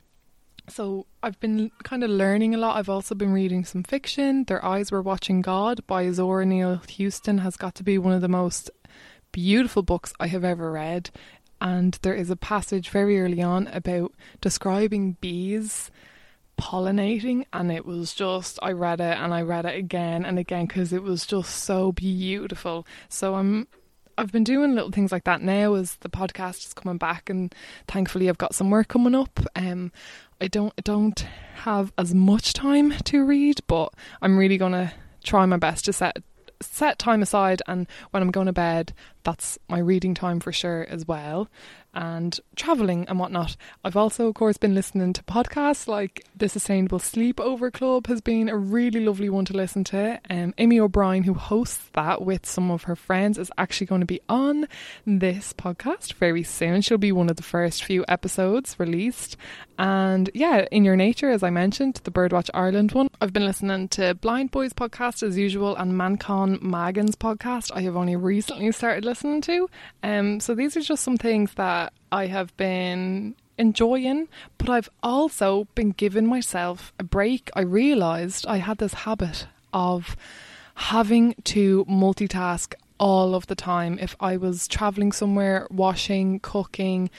so 0.68 1.06
I've 1.22 1.40
been 1.40 1.72
kind 1.84 2.04
of 2.04 2.10
learning 2.10 2.56
a 2.56 2.58
lot. 2.58 2.78
I've 2.78 2.90
also 2.90 3.16
been 3.16 3.34
reading 3.34 3.66
some 3.66 3.84
fiction. 3.84 4.46
Their 4.46 4.64
Eyes 4.64 4.92
Were 4.92 5.02
Watching 5.02 5.42
God 5.42 5.86
by 5.88 6.10
Zora 6.12 6.46
Neale 6.46 6.82
Hurston 6.88 7.40
has 7.42 7.58
got 7.58 7.76
to 7.76 7.84
be 7.84 7.98
one 7.98 8.14
of 8.14 8.22
the 8.22 8.28
most 8.28 8.70
beautiful 9.32 9.84
books 9.84 10.14
I 10.20 10.28
have 10.28 10.44
ever 10.44 10.72
read. 10.72 11.10
And 11.60 11.98
there 12.02 12.16
is 12.16 12.30
a 12.30 12.36
passage 12.36 12.90
very 12.90 13.20
early 13.20 13.42
on 13.42 13.68
about 13.68 14.14
describing 14.40 15.18
bees 15.22 15.92
pollinating 16.62 17.44
and 17.52 17.72
it 17.72 17.86
was 17.86 18.14
just 18.14 18.60
I 18.62 18.72
read 18.72 19.02
it 19.02 19.18
and 19.18 19.34
I 19.34 19.42
read 19.42 19.66
it 19.66 19.76
again 19.76 20.26
and 20.26 20.38
again 20.38 20.68
because 20.68 20.94
it 20.94 21.02
was 21.02 21.26
just 21.26 21.64
so 21.64 21.92
beautiful. 21.92 22.86
So 23.10 23.36
I'm 23.36 23.68
I've 24.18 24.32
been 24.32 24.44
doing 24.44 24.76
little 24.76 24.92
things 24.92 25.12
like 25.12 25.24
that 25.24 25.42
now 25.42 25.74
as 25.74 25.96
the 26.02 26.10
podcast 26.10 26.68
is 26.68 26.74
coming 26.74 26.98
back 26.98 27.30
and 27.30 27.54
thankfully 27.88 28.30
I've 28.30 28.38
got 28.38 28.54
some 28.54 28.70
work 28.70 28.90
coming 28.90 29.16
up. 29.16 29.40
Um 29.56 29.92
I 30.42 30.48
don't 30.48 30.74
I 30.78 30.82
don't 30.82 31.20
have 31.64 31.94
as 31.98 32.14
much 32.16 32.54
time 32.54 32.94
to 33.06 33.24
read, 33.24 33.60
but 33.68 33.94
I'm 34.22 34.38
really 34.38 34.58
gonna 34.58 34.94
try 35.24 35.46
my 35.46 35.58
best 35.58 35.86
to 35.86 35.94
set 35.94 36.18
set 36.62 37.00
time 37.00 37.22
aside 37.22 37.62
and 37.68 37.88
when 38.12 38.22
I'm 38.22 38.30
going 38.32 38.46
to 38.46 38.54
bed 38.54 38.94
that's 39.24 39.58
my 39.68 39.80
reading 39.80 40.14
time 40.14 40.40
for 40.40 40.52
sure 40.52 40.86
as 40.90 41.08
well 41.08 41.50
and 41.94 42.40
traveling 42.56 43.06
and 43.08 43.20
whatnot. 43.20 43.56
I've 43.84 43.98
also, 43.98 44.28
of 44.28 44.36
course, 44.36 44.58
been 44.58 44.76
listening 44.76 45.14
to 45.14 45.24
podcasts 45.24 45.88
like 45.88 46.26
the 46.36 46.48
Sustainable 46.48 47.00
Sleepover 47.00 47.72
Club 47.72 48.08
has 48.08 48.22
been 48.22 48.50
a 48.50 48.58
really 48.58 49.00
lovely 49.00 49.30
one 49.30 49.46
to 49.46 49.54
listen 49.54 49.84
to. 49.86 50.20
Um, 50.30 50.54
Amy 50.58 50.80
O'Brien, 50.80 51.24
who 51.24 51.34
hosts 51.34 51.90
that 51.94 52.22
with 52.22 52.46
some 52.46 52.72
of 52.72 52.84
her 52.84 52.96
friends, 52.96 53.38
is 53.38 53.52
actually 53.58 53.88
going 53.88 54.02
to 54.02 54.08
be 54.08 54.22
on 54.30 54.68
this 55.06 55.54
podcast 55.54 56.14
very 56.14 56.44
soon. 56.44 56.82
She'll 56.82 56.98
be 56.98 57.12
one 57.12 57.30
of 57.30 57.36
the 57.36 57.44
first 57.44 57.84
few 57.84 58.06
episodes 58.08 58.80
released. 58.80 59.38
And 59.78 60.30
yeah, 60.34 60.68
In 60.72 60.86
Your 60.86 60.96
Nature, 60.96 61.32
as 61.32 61.42
I 61.42 61.50
mentioned, 61.50 62.02
the 62.04 62.12
Birdwatch 62.12 62.50
Ireland 62.54 62.92
one. 62.92 63.10
I've 63.20 63.34
been 63.34 63.46
listening 63.46 63.88
to 63.90 64.14
Blindboy's 64.14 64.74
podcast 64.74 65.24
as 65.24 65.38
usual 65.38 65.76
and 65.76 65.94
Manchán 65.94 66.62
Magan's 66.62 67.16
podcast. 67.16 67.72
I 67.74 67.82
have 67.82 67.98
only 67.98 68.16
recently 68.16 68.72
started 68.72 69.04
listening 69.04 69.42
to. 69.42 69.70
Um, 70.04 70.40
so 70.40 70.54
these 70.54 70.78
are 70.78 70.82
just 70.82 71.04
some 71.04 71.18
things 71.18 71.54
that 71.56 71.81
I 72.12 72.28
have 72.28 72.56
been 72.58 73.36
enjoying, 73.58 74.28
but 74.58 74.70
I've 74.70 74.90
also 75.02 75.68
been 75.76 75.92
giving 75.92 76.28
myself 76.28 76.92
a 77.00 77.04
break. 77.04 77.50
I 77.56 77.62
realised 77.62 78.46
I 78.48 78.58
had 78.58 78.80
this 78.80 78.94
habit 78.94 79.48
of 79.74 80.16
having 80.76 81.36
to 81.46 81.86
multitask 81.86 82.74
all 83.00 83.34
of 83.36 83.48
the 83.48 83.56
time. 83.56 83.98
If 84.00 84.16
I 84.20 84.38
was 84.38 84.68
traveling 84.68 85.12
somewhere, 85.12 85.68
washing, 85.72 86.40
cooking, 86.40 87.10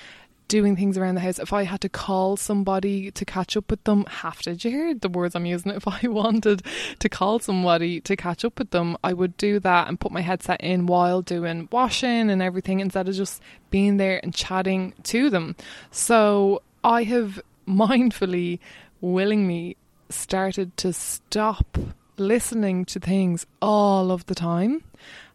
doing 0.48 0.76
things 0.76 0.98
around 0.98 1.14
the 1.14 1.20
house, 1.20 1.38
if 1.38 1.52
I 1.52 1.64
had 1.64 1.80
to 1.80 1.88
call 1.88 2.36
somebody 2.36 3.10
to 3.12 3.24
catch 3.24 3.56
up 3.56 3.70
with 3.70 3.82
them, 3.84 4.04
have 4.06 4.42
to, 4.42 4.54
do 4.54 4.68
you 4.68 4.76
hear 4.76 4.94
the 4.94 5.08
words 5.08 5.34
I'm 5.34 5.46
using? 5.46 5.72
If 5.82 5.88
I 5.88 6.06
wanted 6.06 6.62
to 6.98 7.08
call 7.08 7.38
somebody 7.38 8.00
to 8.02 8.16
catch 8.16 8.44
up 8.44 8.58
with 8.58 8.70
them, 8.70 8.96
I 9.02 9.12
would 9.12 9.36
do 9.36 9.58
that 9.60 9.88
and 9.88 9.98
put 9.98 10.12
my 10.12 10.20
headset 10.20 10.60
in 10.60 10.86
while 10.86 11.22
doing 11.22 11.68
washing 11.72 12.30
and 12.30 12.42
everything 12.42 12.80
instead 12.80 13.08
of 13.08 13.14
just 13.14 13.42
being 13.70 13.96
there 13.96 14.20
and 14.22 14.34
chatting 14.34 14.94
to 15.04 15.30
them. 15.30 15.56
So 15.90 16.62
I 16.84 17.04
have 17.04 17.40
mindfully, 17.68 18.58
willingly 19.00 19.76
started 20.10 20.76
to 20.76 20.92
stop 20.92 21.78
listening 22.18 22.84
to 22.84 23.00
things 23.00 23.46
all 23.60 24.10
of 24.10 24.26
the 24.26 24.34
time 24.34 24.84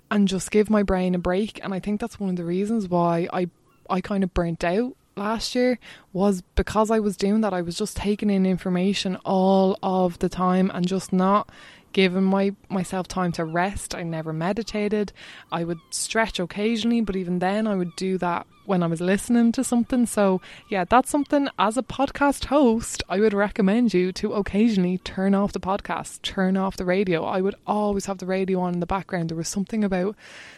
and 0.10 0.28
just 0.28 0.52
give 0.52 0.70
my 0.70 0.84
brain 0.84 1.16
a 1.16 1.20
break. 1.20 1.60
And 1.64 1.74
I 1.74 1.80
think 1.80 2.00
that's 2.00 2.20
one 2.20 2.30
of 2.30 2.36
the 2.36 2.46
reasons 2.46 2.88
why 2.88 3.28
I 3.34 3.50
I 3.90 4.02
kind 4.02 4.24
of 4.24 4.34
burnt 4.34 4.64
out 4.64 4.96
last 5.16 5.56
year 5.56 5.80
was 6.14 6.44
because 6.56 6.92
I 6.92 7.00
was 7.00 7.18
doing 7.18 7.42
that. 7.42 7.54
I 7.54 7.62
was 7.62 7.78
just 7.78 7.98
taking 7.98 8.30
in 8.30 8.46
information 8.46 9.18
all 9.26 9.78
of 9.82 10.20
the 10.20 10.30
time 10.30 10.72
and 10.74 10.88
just 10.88 11.12
not 11.12 11.50
giving 11.94 12.24
my 12.24 12.54
myself 12.70 13.08
time 13.08 13.32
to 13.34 13.44
rest. 13.44 13.96
I 13.96 14.04
never 14.04 14.32
meditated. 14.32 15.12
I 15.52 15.64
would 15.64 15.80
stretch 15.90 16.40
occasionally, 16.40 17.02
but 17.02 17.16
even 17.16 17.40
then 17.40 17.66
I 17.68 17.76
would 17.76 17.96
do 17.96 18.18
that 18.20 18.46
when 18.66 18.84
I 18.84 18.88
was 18.88 19.02
listening 19.02 19.52
to 19.54 19.64
something. 19.64 20.06
So, 20.06 20.42
yeah, 20.70 20.84
that's 20.84 21.10
something 21.10 21.48
as 21.58 21.78
a 21.78 21.82
podcast 21.82 22.46
host, 22.46 23.02
I 23.10 23.20
would 23.20 23.34
recommend 23.34 23.94
you 23.94 24.12
to 24.12 24.34
occasionally 24.34 24.98
turn 25.00 25.34
off 25.34 25.54
the 25.54 25.60
podcast, 25.60 26.22
turn 26.22 26.58
off 26.58 26.78
the 26.78 26.86
radio. 26.86 27.24
I 27.24 27.42
would 27.42 27.56
always 27.66 28.06
have 28.06 28.18
the 28.18 28.26
radio 28.26 28.60
on 28.60 28.76
in 28.76 28.80
the 28.80 28.86
background. 28.86 29.30
There 29.30 29.38
was 29.38 29.48
something 29.48 29.84
about 29.84 30.16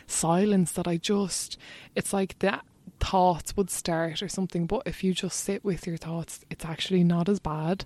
silence 0.07 0.71
that 0.73 0.87
I 0.87 0.97
just 0.97 1.57
it's 1.95 2.11
like 2.11 2.37
that 2.39 2.65
thoughts 2.99 3.55
would 3.55 3.69
start 3.69 4.21
or 4.21 4.27
something. 4.27 4.65
But 4.65 4.83
if 4.85 5.03
you 5.03 5.13
just 5.13 5.39
sit 5.39 5.63
with 5.63 5.87
your 5.87 5.97
thoughts, 5.97 6.41
it's 6.49 6.65
actually 6.65 7.03
not 7.03 7.29
as 7.29 7.39
bad. 7.39 7.85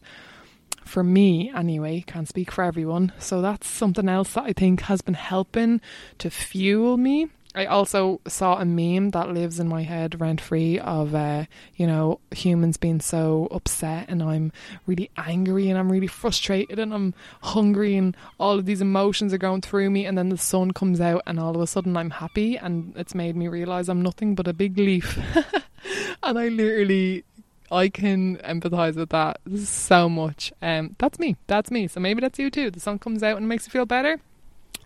For 0.84 1.04
me, 1.04 1.52
anyway, 1.56 2.04
can't 2.06 2.28
speak 2.28 2.52
for 2.52 2.64
everyone. 2.64 3.14
So 3.18 3.42
that's 3.42 3.68
something 3.68 4.10
else 4.10 4.34
that 4.34 4.44
I 4.44 4.54
think 4.54 4.82
has 4.82 5.02
been 5.02 5.14
helping 5.14 5.80
to 6.18 6.30
fuel 6.30 6.98
me 6.98 7.30
I 7.56 7.66
also 7.66 8.20
saw 8.28 8.58
a 8.58 8.66
meme 8.66 9.12
that 9.12 9.30
lives 9.30 9.60
in 9.60 9.68
my 9.68 9.84
head 9.84 10.20
rent 10.20 10.42
free 10.42 10.80
of, 10.80 11.14
uh, 11.14 11.46
you 11.76 11.86
know, 11.86 12.20
humans 12.32 12.78
being 12.78 13.00
so 13.00 13.48
upset 13.52 14.06
and 14.10 14.24
I'm 14.24 14.52
really 14.88 15.12
angry 15.18 15.70
and 15.70 15.78
I'm 15.78 15.92
really 15.92 16.08
frustrated 16.08 16.80
and 16.80 16.94
I'm 16.94 17.14
hungry 17.42 17.96
and 17.96 18.18
all 18.40 18.58
of 18.58 18.66
these 18.66 18.82
emotions 18.82 19.34
are 19.34 19.38
going 19.38 19.62
through 19.62 19.92
me. 19.92 20.06
And 20.06 20.18
then 20.18 20.30
the 20.30 20.38
sun 20.38 20.72
comes 20.72 21.00
out 21.00 21.22
and 21.28 21.40
all 21.40 21.56
of 21.56 21.62
a 21.62 21.68
sudden 21.68 21.96
I'm 21.96 22.10
happy 22.10 22.58
and 22.58 22.94
it's 22.96 23.14
made 23.14 23.36
me 23.36 23.48
realize 23.48 23.88
I'm 23.88 24.02
nothing 24.02 24.34
but 24.34 24.48
a 24.48 24.54
big 24.54 24.78
leaf. 24.78 25.20
and 26.24 26.40
I 26.40 26.48
literally 26.48 27.24
I 27.72 27.90
can 27.90 28.38
empathize 28.38 28.96
with 28.96 29.10
that 29.10 29.40
so 29.58 30.10
much. 30.10 30.54
Um, 30.62 30.96
that's 31.00 31.20
me. 31.20 31.38
That's 31.48 31.72
me. 31.72 31.88
So 31.88 32.00
maybe 32.00 32.22
that's 32.22 32.40
you 32.40 32.50
too. 32.50 32.72
The 32.72 32.80
sun 32.80 33.00
comes 33.00 33.24
out 33.24 33.38
and 33.38 33.48
makes 33.48 33.68
you 33.68 33.72
feel 33.72 33.86
better. 33.86 34.20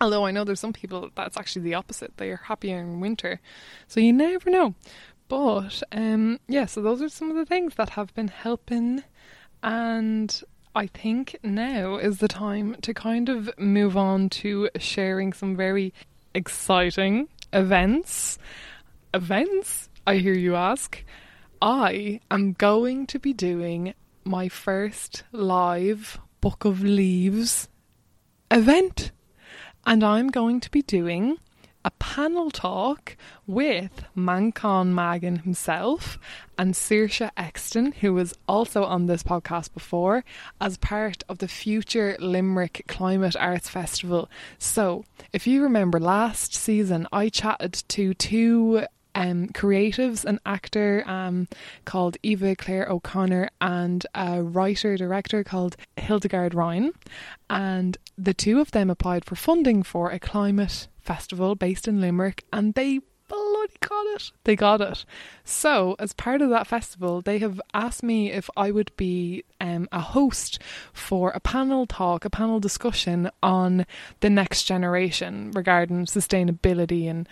Although 0.00 0.26
I 0.26 0.30
know 0.30 0.44
there's 0.44 0.60
some 0.60 0.72
people 0.72 1.10
that's 1.14 1.36
actually 1.36 1.62
the 1.62 1.74
opposite. 1.74 2.16
They 2.16 2.30
are 2.30 2.40
happier 2.44 2.78
in 2.78 3.00
winter. 3.00 3.40
So 3.86 4.00
you 4.00 4.12
never 4.12 4.50
know. 4.50 4.74
But 5.28 5.82
um 5.92 6.40
yeah, 6.48 6.66
so 6.66 6.80
those 6.80 7.02
are 7.02 7.08
some 7.08 7.30
of 7.30 7.36
the 7.36 7.46
things 7.46 7.74
that 7.74 7.90
have 7.90 8.14
been 8.14 8.28
helping 8.28 9.02
and 9.62 10.42
I 10.74 10.86
think 10.86 11.36
now 11.42 11.96
is 11.96 12.18
the 12.18 12.28
time 12.28 12.76
to 12.82 12.94
kind 12.94 13.28
of 13.28 13.50
move 13.58 13.96
on 13.96 14.28
to 14.30 14.70
sharing 14.78 15.32
some 15.32 15.56
very 15.56 15.92
exciting 16.34 17.28
events. 17.52 18.38
Events, 19.12 19.88
I 20.06 20.16
hear 20.16 20.34
you 20.34 20.54
ask. 20.54 21.02
I 21.60 22.20
am 22.30 22.52
going 22.52 23.06
to 23.08 23.18
be 23.18 23.32
doing 23.32 23.94
my 24.22 24.48
first 24.48 25.24
live 25.32 26.20
Book 26.40 26.64
of 26.64 26.84
Leaves 26.84 27.68
event 28.50 29.10
and 29.86 30.04
I'm 30.04 30.28
going 30.28 30.60
to 30.60 30.70
be 30.70 30.82
doing 30.82 31.38
a 31.84 31.90
panel 31.92 32.50
talk 32.50 33.16
with 33.46 34.04
Manchán 34.16 34.88
Magan 34.88 35.36
himself 35.36 36.18
and 36.58 36.74
Saoirse 36.74 37.30
Exton, 37.36 37.92
who 37.92 38.12
was 38.12 38.34
also 38.46 38.84
on 38.84 39.06
this 39.06 39.22
podcast 39.22 39.72
before, 39.72 40.24
as 40.60 40.76
part 40.76 41.22
of 41.28 41.38
the 41.38 41.48
Future 41.48 42.16
Limerick 42.18 42.84
Climate 42.88 43.36
Arts 43.38 43.68
Festival. 43.68 44.28
So, 44.58 45.04
if 45.32 45.46
you 45.46 45.62
remember 45.62 46.00
last 46.00 46.54
season, 46.54 47.06
I 47.12 47.28
chatted 47.28 47.72
to 47.88 48.12
two 48.12 48.84
um, 49.14 49.48
creatives, 49.48 50.24
an 50.24 50.40
actor 50.46 51.02
um, 51.06 51.48
called 51.84 52.16
Eva 52.22 52.56
Claire 52.56 52.88
O'Connor, 52.88 53.50
and 53.60 54.06
a 54.14 54.42
writer 54.42 54.96
director 54.96 55.42
called 55.44 55.76
Hildegard 55.96 56.54
Ryan. 56.54 56.92
And 57.50 57.96
the 58.16 58.34
two 58.34 58.60
of 58.60 58.72
them 58.72 58.90
applied 58.90 59.24
for 59.24 59.36
funding 59.36 59.82
for 59.82 60.10
a 60.10 60.18
climate 60.18 60.88
festival 61.00 61.54
based 61.54 61.88
in 61.88 62.00
Limerick, 62.00 62.44
and 62.52 62.74
they 62.74 63.00
bloody 63.58 63.74
got 63.80 64.06
it. 64.14 64.32
They 64.44 64.56
got 64.56 64.80
it. 64.80 65.04
So, 65.44 65.96
as 65.98 66.12
part 66.12 66.42
of 66.42 66.50
that 66.50 66.66
festival, 66.66 67.20
they 67.20 67.38
have 67.38 67.60
asked 67.74 68.02
me 68.02 68.30
if 68.30 68.48
I 68.56 68.70
would 68.70 68.92
be 68.96 69.44
um, 69.60 69.88
a 69.90 70.00
host 70.00 70.58
for 70.92 71.30
a 71.30 71.40
panel 71.40 71.86
talk, 71.86 72.24
a 72.24 72.30
panel 72.30 72.60
discussion 72.60 73.30
on 73.42 73.86
the 74.20 74.30
next 74.30 74.64
generation 74.64 75.50
regarding 75.52 76.06
sustainability 76.06 77.08
and 77.08 77.28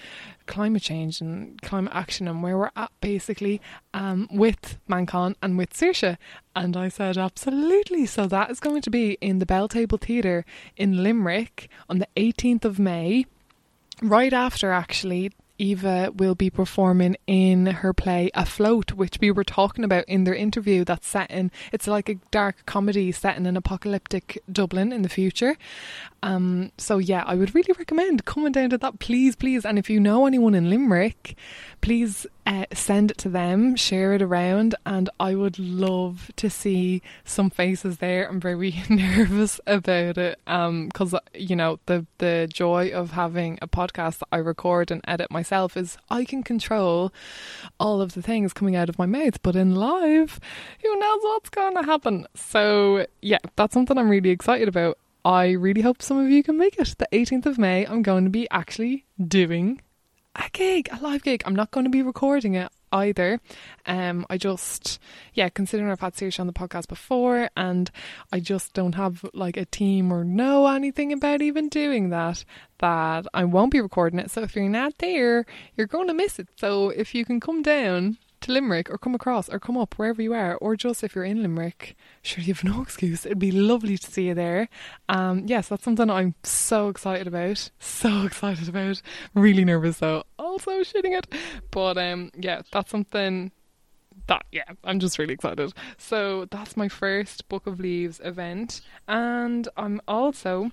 climate 0.47 0.83
change 0.83 1.21
and 1.21 1.61
climate 1.63 1.93
action 1.95 2.29
and 2.29 2.43
where 2.43 2.57
we're 2.57 2.71
at 2.77 2.91
basically 3.01 3.61
um, 3.93 4.29
with 4.31 4.79
Manchán 4.89 5.35
and 5.43 5.59
with 5.59 5.75
Saoirse. 5.75 6.17
And 6.55 6.77
I 6.77 6.89
said, 6.89 7.19
absolutely. 7.19 8.07
So 8.07 8.27
that 8.27 8.51
is 8.51 8.61
going 8.61 8.83
to 8.83 8.91
be 8.91 9.19
in 9.21 9.39
the 9.39 9.47
Belltable 9.47 10.01
Theatre 10.01 10.45
in 10.77 11.03
Limerick 11.03 11.69
on 11.89 11.99
the 11.99 12.09
18th 12.17 12.65
of 12.65 12.79
May 12.79 13.27
right 14.03 14.33
after 14.33 14.73
actually 14.73 15.33
Eva 15.59 16.13
will 16.15 16.35
be 16.35 16.51
performing 16.51 17.17
in 17.27 17.67
her 17.67 17.93
play 17.93 18.31
Afloat, 18.35 18.93
which 18.93 19.19
we 19.21 19.31
were 19.31 19.45
talking 19.45 19.85
about 19.85 20.05
in 20.07 20.25
their 20.25 20.35
interview. 20.35 20.85
That's 20.85 21.07
set 21.07 21.31
in, 21.31 21.51
it's 21.73 21.87
like 21.87 22.09
a 22.09 22.19
dark 22.31 22.67
comedy 22.67 23.13
set 23.13 23.37
in 23.37 23.47
an 23.47 23.57
apocalyptic 23.57 24.43
Dublin 24.51 24.93
in 24.93 25.03
the 25.03 25.09
future. 25.09 25.57
Um, 26.23 26.73
so 26.77 26.99
yeah, 26.99 27.23
I 27.27 27.35
would 27.35 27.55
really 27.55 27.75
recommend 27.79 28.25
coming 28.25 28.53
down 28.53 28.71
to 28.71 28.79
that, 28.79 28.99
please, 28.99 29.37
please. 29.37 29.65
And 29.65 29.79
if 29.79 29.89
you 29.89 30.01
know 30.01 30.27
anyone 30.27 30.55
in 30.55 30.71
Limerick, 30.71 31.37
please 31.81 32.27
uh, 32.47 32.67
send 32.73 33.11
it 33.11 33.19
to 33.19 33.29
them, 33.29 33.77
share 33.77 34.13
it 34.13 34.23
around, 34.23 34.75
and 34.85 35.11
I 35.21 35.35
would 35.35 35.59
love 35.59 36.31
to 36.37 36.51
see 36.51 37.03
some 37.25 37.51
faces 37.51 37.99
there. 37.99 38.29
I'm 38.29 38.41
very 38.41 38.83
nervous 38.89 39.61
about 39.67 40.19
it 40.19 40.39
because 40.45 41.15
um, 41.15 41.21
you 41.35 41.57
know 41.57 41.79
the 41.87 42.07
the 42.19 42.49
joy 42.53 42.91
of 42.91 43.13
having 43.13 43.59
a 43.63 43.69
podcast 43.69 44.19
that 44.19 44.29
I 44.33 44.39
record 44.39 44.91
and 44.91 45.01
edit 45.07 45.31
myself 45.31 45.46
myself 45.47 45.77
is 45.77 45.97
I 46.11 46.25
can 46.25 46.43
control 46.43 47.13
all 47.79 48.01
of 48.01 48.15
the 48.15 48.23
things 48.23 48.53
coming 48.53 48.75
out 48.75 48.89
of 48.89 48.99
my 48.99 49.07
mouth, 49.07 49.41
but 49.43 49.55
in 49.55 49.77
live, 49.77 50.41
who 50.83 50.99
knows 50.99 51.21
what's 51.23 51.51
going 51.51 51.77
to 51.77 51.85
happen? 51.85 52.27
So, 52.35 53.07
yeah, 53.23 53.39
that's 53.55 53.73
something 53.73 53.97
I'm 53.97 54.09
really 54.09 54.31
excited 54.31 54.67
about. 54.67 54.99
I 55.25 55.53
really 55.53 55.83
hope 55.83 56.03
some 56.03 56.19
of 56.19 56.31
you 56.31 56.43
can 56.43 56.59
make 56.59 56.79
it. 56.79 56.97
The 56.99 57.09
18th 57.13 57.47
of 57.47 57.59
May, 57.59 57.87
I'm 57.87 58.03
going 58.03 58.25
to 58.25 58.31
be 58.31 58.49
actually 58.51 59.05
doing 59.25 59.81
a 60.35 60.49
gig, 60.53 60.89
a 60.91 61.01
live 61.01 61.23
gig. 61.23 61.43
I'm 61.47 61.55
not 61.55 61.71
going 61.71 61.85
to 61.85 61.91
be 61.91 62.03
recording 62.03 62.55
it 62.55 62.73
either. 62.97 63.41
Um, 63.85 64.27
I 64.31 64.39
just, 64.39 64.99
yeah, 65.35 65.49
considering 65.49 65.91
I've 65.91 66.01
had 66.01 66.15
Saoirse 66.15 66.41
on 66.41 66.47
the 66.47 66.53
podcast 66.53 66.89
before, 66.89 67.51
and 67.57 67.91
I 68.33 68.41
just 68.41 68.73
don't 68.73 68.95
have 68.95 69.25
like 69.35 69.57
a 69.57 69.67
team 69.67 70.13
or 70.13 70.25
know 70.25 70.67
anything 70.67 71.13
about 71.13 71.43
even 71.43 71.69
doing 71.69 72.11
that, 72.11 72.45
that 72.79 73.27
I 73.35 73.45
won't 73.45 73.73
be 73.73 73.81
recording 73.81 74.19
it. 74.19 74.31
So 74.31 74.43
if 74.43 74.57
you're 74.57 74.69
not 74.69 74.99
there, 74.99 75.45
you're 75.77 75.87
going 75.87 76.09
to 76.09 76.15
miss 76.15 76.39
it. 76.39 76.49
So 76.57 76.91
if 76.91 77.15
you 77.15 77.25
can 77.25 77.41
come 77.41 77.63
down 77.63 78.19
to 78.43 78.53
Limerick 78.53 78.91
or 78.91 78.99
come 78.99 79.15
across 79.15 79.49
or 79.49 79.59
come 79.59 79.77
up 79.77 79.95
wherever 79.95 80.23
you 80.23 80.35
are, 80.35 80.57
or 80.57 80.77
just 80.77 81.03
if 81.03 81.15
you're 81.15 81.25
in 81.25 81.43
Limerick, 81.43 81.97
sure 82.23 82.43
you 82.43 82.55
have 82.55 82.65
no 82.65 82.83
excuse. 82.87 83.27
It'd 83.27 83.39
be 83.39 83.51
lovely 83.53 83.97
to 83.99 84.11
see 84.11 84.29
you 84.29 84.35
there. 84.35 84.69
Um, 85.09 85.45
yes, 85.47 85.69
that's 85.69 85.85
something 85.85 86.11
I'm 86.11 86.35
so 86.43 86.89
excited 86.89 87.27
about. 87.27 87.71
So 87.79 88.23
excited 88.27 88.69
about. 88.69 89.03
Really 89.35 89.65
nervous 89.65 89.99
though. 89.99 90.25
Also 90.39 90.81
shitting 90.81 91.17
it. 91.17 91.33
But 91.71 91.99
um, 91.99 92.31
yeah, 92.39 92.63
that's 92.73 92.91
something 92.91 93.53
that 94.29 94.45
yeah 94.51 94.65
i'm 94.83 94.99
just 94.99 95.19
really 95.19 95.35
excited 95.35 95.73
so 95.99 96.47
that's 96.47 96.77
my 96.77 96.89
first 96.89 97.49
book 97.49 97.67
of 97.67 97.79
leaves 97.79 98.21
event 98.25 98.81
and 99.07 99.69
i'm 99.77 100.01
also 100.09 100.71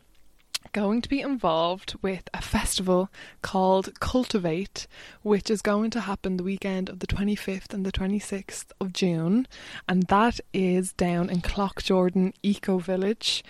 going 0.73 1.01
to 1.01 1.09
be 1.09 1.21
involved 1.21 1.95
with 2.01 2.27
a 2.33 2.41
festival 2.41 3.09
called 3.43 3.99
Cultivate, 3.99 4.88
which 5.21 5.49
is 5.49 5.62
going 5.62 5.91
to 5.91 6.01
happen 6.01 6.36
the 6.36 6.43
weekend 6.43 6.89
of 6.89 6.99
the 6.99 7.07
25th 7.07 7.73
and 7.73 7.86
the 7.86 7.91
26th 7.91 8.71
of 8.81 8.91
June, 8.91 9.47
and 9.88 10.03
that 10.07 10.39
is 10.51 10.91
down 10.93 11.29
in 11.29 11.41
Cloughjordan 11.41 12.33
Eco 12.41 12.79
Village. 12.79 13.43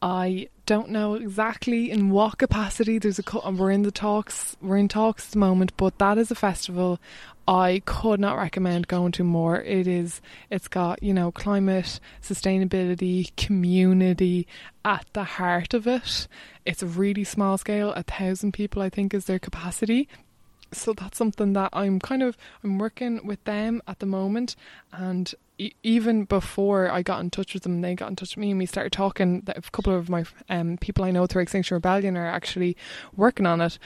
I 0.00 0.48
don't 0.66 0.90
know 0.90 1.14
exactly 1.14 1.90
in 1.90 2.10
what 2.10 2.38
capacity. 2.38 2.98
There's 2.98 3.18
a 3.18 3.50
we're 3.50 3.70
in 3.70 3.82
the 3.82 3.90
talks. 3.90 4.56
We're 4.60 4.76
in 4.76 4.88
talks 4.88 5.26
at 5.26 5.32
the 5.32 5.38
moment, 5.38 5.76
but 5.76 5.98
that 5.98 6.18
is 6.18 6.30
a 6.30 6.36
festival 6.36 7.00
I 7.48 7.82
could 7.86 8.20
not 8.20 8.36
recommend 8.36 8.88
going 8.88 9.12
to 9.12 9.24
more. 9.24 9.60
It 9.60 9.88
is 9.88 10.20
it's 10.50 10.68
got, 10.68 11.02
you 11.02 11.14
know, 11.14 11.32
climate, 11.32 11.98
sustainability, 12.22 13.34
community 13.36 14.46
at 14.84 15.06
the 15.14 15.24
heart 15.24 15.72
of 15.72 15.86
it. 15.86 16.28
It's 16.66 16.82
a 16.82 16.86
really 16.86 17.24
small 17.24 17.56
scale, 17.56 17.92
a 17.92 18.02
thousand 18.02 18.52
people 18.52 18.82
I 18.82 18.90
think 18.90 19.14
is 19.14 19.24
their 19.24 19.38
capacity. 19.38 20.08
So 20.72 20.92
that's 20.92 21.16
something 21.16 21.54
that 21.54 21.70
I'm 21.72 21.98
kind 21.98 22.22
of 22.22 22.36
I'm 22.62 22.78
working 22.78 23.26
with 23.26 23.42
them 23.44 23.80
at 23.88 23.98
the 23.98 24.06
moment 24.06 24.54
and 24.92 25.34
even 25.82 26.24
before 26.24 26.90
I 26.90 27.02
got 27.02 27.20
in 27.20 27.30
touch 27.30 27.54
with 27.54 27.64
them, 27.64 27.80
they 27.80 27.94
got 27.94 28.10
in 28.10 28.16
touch 28.16 28.36
with 28.36 28.40
me 28.40 28.50
and 28.50 28.58
we 28.58 28.66
started 28.66 28.92
talking. 28.92 29.42
A 29.48 29.60
couple 29.72 29.94
of 29.94 30.08
my 30.08 30.24
um, 30.48 30.78
people 30.78 31.04
I 31.04 31.10
know 31.10 31.26
through 31.26 31.42
Extinction 31.42 31.74
Rebellion 31.74 32.16
are 32.16 32.26
actually 32.26 32.76
working 33.16 33.46
on 33.46 33.60
it. 33.60 33.78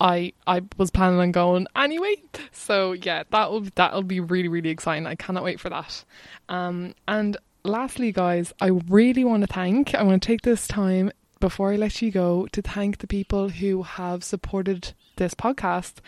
I 0.00 0.32
I 0.46 0.62
was 0.76 0.90
planning 0.90 1.20
on 1.20 1.30
going 1.32 1.66
anyway. 1.76 2.16
So 2.52 2.92
yeah, 2.92 3.24
that'll 3.30 3.66
that'll 3.74 4.02
be 4.02 4.20
really 4.20 4.48
really 4.48 4.70
exciting. 4.70 5.06
I 5.06 5.14
cannot 5.14 5.44
wait 5.44 5.60
for 5.60 5.70
that. 5.70 6.04
Um, 6.48 6.94
and 7.06 7.36
lastly, 7.64 8.12
guys, 8.12 8.52
I 8.60 8.68
really 8.88 9.24
want 9.24 9.42
to 9.42 9.52
thank. 9.52 9.94
I 9.94 10.02
want 10.02 10.22
to 10.22 10.26
take 10.26 10.42
this 10.42 10.66
time 10.66 11.12
before 11.38 11.72
I 11.72 11.76
let 11.76 12.02
you 12.02 12.10
go 12.10 12.46
to 12.52 12.62
thank 12.62 12.98
the 12.98 13.06
people 13.06 13.48
who 13.48 13.82
have 13.82 14.24
supported 14.24 14.94
this 15.20 15.34
podcast. 15.34 15.98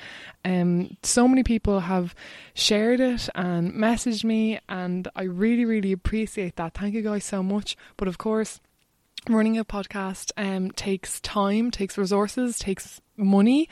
Um, 0.44 0.96
so 1.04 1.28
many 1.28 1.44
people 1.44 1.80
have 1.80 2.16
shared 2.54 2.98
it 2.98 3.28
and 3.36 3.72
messaged 3.72 4.24
me, 4.24 4.58
and 4.68 5.06
I 5.14 5.22
really 5.22 5.64
really 5.64 5.92
appreciate 5.92 6.56
that. 6.56 6.74
Thank 6.74 6.94
you 6.94 7.02
guys 7.02 7.24
so 7.24 7.42
much. 7.44 7.76
But 7.96 8.08
of 8.08 8.18
course 8.18 8.60
running 9.28 9.58
a 9.58 9.64
podcast 9.64 10.32
um, 10.36 10.70
takes 10.72 11.20
time, 11.20 11.70
takes 11.70 11.96
resources, 11.96 12.58
takes 12.58 13.00
money. 13.16 13.68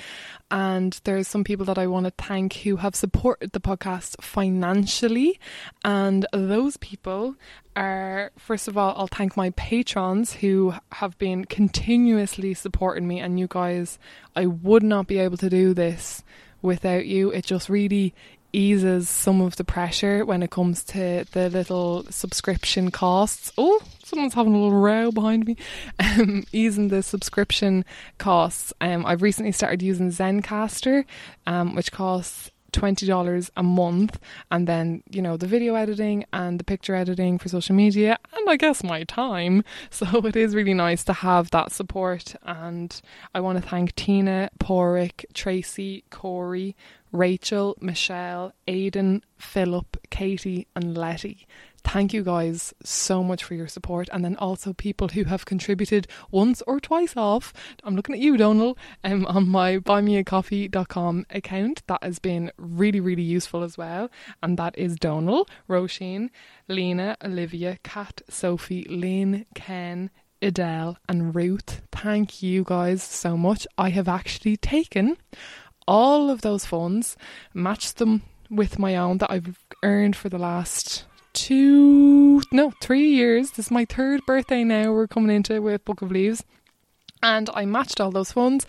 And 0.50 0.98
there's 1.04 1.28
some 1.28 1.44
people 1.44 1.66
that 1.66 1.78
I 1.78 1.86
want 1.86 2.06
to 2.06 2.24
thank 2.24 2.54
who 2.54 2.76
have 2.76 2.94
supported 2.94 3.52
the 3.52 3.60
podcast 3.60 4.22
financially. 4.22 5.40
And 5.84 6.26
those 6.32 6.76
people 6.76 7.36
are, 7.74 8.30
first 8.38 8.68
of 8.68 8.76
all, 8.76 8.94
I'll 8.96 9.06
thank 9.06 9.36
my 9.36 9.50
patrons 9.50 10.34
who 10.34 10.74
have 10.92 11.18
been 11.18 11.44
continuously 11.44 12.54
supporting 12.54 13.08
me. 13.08 13.20
And 13.20 13.38
you 13.38 13.46
guys, 13.48 13.98
I 14.36 14.46
would 14.46 14.82
not 14.82 15.06
be 15.06 15.18
able 15.18 15.36
to 15.38 15.50
do 15.50 15.74
this 15.74 16.22
without 16.62 17.06
you. 17.06 17.30
It 17.30 17.44
just 17.44 17.68
really 17.68 18.14
eases 18.52 19.08
some 19.08 19.40
of 19.40 19.56
the 19.56 19.64
pressure 19.64 20.24
when 20.24 20.42
it 20.42 20.50
comes 20.50 20.84
to 20.84 21.24
the 21.32 21.50
little 21.50 22.04
subscription 22.10 22.90
costs. 22.90 23.52
Oh, 23.56 23.80
someone's 24.04 24.34
having 24.34 24.54
a 24.54 24.56
little 24.56 24.78
row 24.78 25.10
behind 25.10 25.46
me. 25.46 25.56
Um, 26.00 26.44
easing 26.52 26.88
the 26.88 27.02
subscription 27.04 27.84
costs. 28.18 28.72
Um, 28.80 29.06
I've 29.06 29.22
recently 29.22 29.52
started 29.52 29.80
using 29.80 30.10
Zencastr, 30.10 31.04
um, 31.46 31.76
which 31.76 31.92
costs 31.92 32.50
$20 32.72 33.50
a 33.56 33.62
month 33.62 34.18
and 34.50 34.66
then 34.66 35.02
you 35.11 35.22
know 35.22 35.37
the 35.37 35.46
video 35.46 35.74
editing 35.74 36.24
and 36.33 36.59
the 36.59 36.64
picture 36.64 36.94
editing 36.94 37.38
for 37.38 37.48
social 37.48 37.74
media 37.74 38.18
and 38.33 38.48
I 38.48 38.56
guess 38.56 38.83
my 38.83 39.04
time. 39.04 39.64
So 39.90 40.24
it 40.26 40.37
is 40.37 40.54
really 40.54 40.74
nice 40.74 41.04
to 41.04 41.12
have 41.12 41.50
that 41.50 41.72
support 41.72 42.35
and 42.42 43.00
I 43.35 43.40
want 43.40 43.62
to 43.62 43.68
thank 43.68 43.94
Tina, 43.96 44.50
Porrick, 44.59 45.24
Tracy, 45.35 46.04
Corey, 46.11 46.76
Rachel, 47.12 47.76
Michelle, 47.80 48.52
Aidan, 48.68 49.24
Philip, 49.37 49.96
Katie 50.11 50.66
and 50.76 50.96
Letty 50.96 51.46
Thank 51.84 52.12
you 52.12 52.22
guys 52.22 52.72
so 52.84 53.22
much 53.22 53.42
for 53.42 53.54
your 53.54 53.68
support, 53.68 54.08
and 54.12 54.24
then 54.24 54.36
also 54.36 54.72
people 54.72 55.08
who 55.08 55.24
have 55.24 55.44
contributed 55.44 56.06
once 56.30 56.62
or 56.66 56.80
twice 56.80 57.16
off. 57.16 57.52
I'm 57.82 57.96
looking 57.96 58.14
at 58.14 58.20
you, 58.20 58.36
Donal, 58.36 58.78
um, 59.02 59.26
on 59.26 59.48
my 59.48 59.78
buymeacoffee.com 59.78 61.26
account. 61.30 61.82
That 61.86 62.02
has 62.02 62.18
been 62.18 62.52
really, 62.56 63.00
really 63.00 63.22
useful 63.22 63.62
as 63.62 63.76
well. 63.76 64.10
And 64.42 64.56
that 64.58 64.78
is 64.78 64.96
Donal, 64.96 65.48
Roisin, 65.68 66.30
Lena, 66.68 67.16
Olivia, 67.24 67.78
Kat, 67.82 68.22
Sophie, 68.28 68.86
Lynn, 68.88 69.46
Ken, 69.54 70.10
Adele, 70.42 70.96
and 71.08 71.34
Ruth. 71.34 71.82
Thank 71.92 72.42
you 72.42 72.64
guys 72.64 73.02
so 73.02 73.36
much. 73.36 73.66
I 73.76 73.90
have 73.90 74.08
actually 74.08 74.56
taken 74.56 75.16
all 75.86 76.30
of 76.30 76.42
those 76.42 76.64
funds, 76.64 77.16
matched 77.52 77.98
them 77.98 78.22
with 78.48 78.78
my 78.78 78.96
own 78.96 79.18
that 79.18 79.30
I've 79.30 79.58
earned 79.82 80.16
for 80.16 80.28
the 80.28 80.38
last 80.38 81.04
two, 81.32 82.42
no, 82.52 82.72
three 82.80 83.08
years. 83.08 83.50
This 83.52 83.66
is 83.66 83.70
my 83.70 83.84
third 83.84 84.24
birthday 84.26 84.64
now. 84.64 84.92
We're 84.92 85.06
coming 85.06 85.34
into 85.34 85.60
with 85.60 85.84
Book 85.84 86.02
of 86.02 86.10
Leaves. 86.10 86.44
And 87.22 87.50
I 87.52 87.66
matched 87.66 88.00
all 88.00 88.10
those 88.10 88.32
funds 88.32 88.66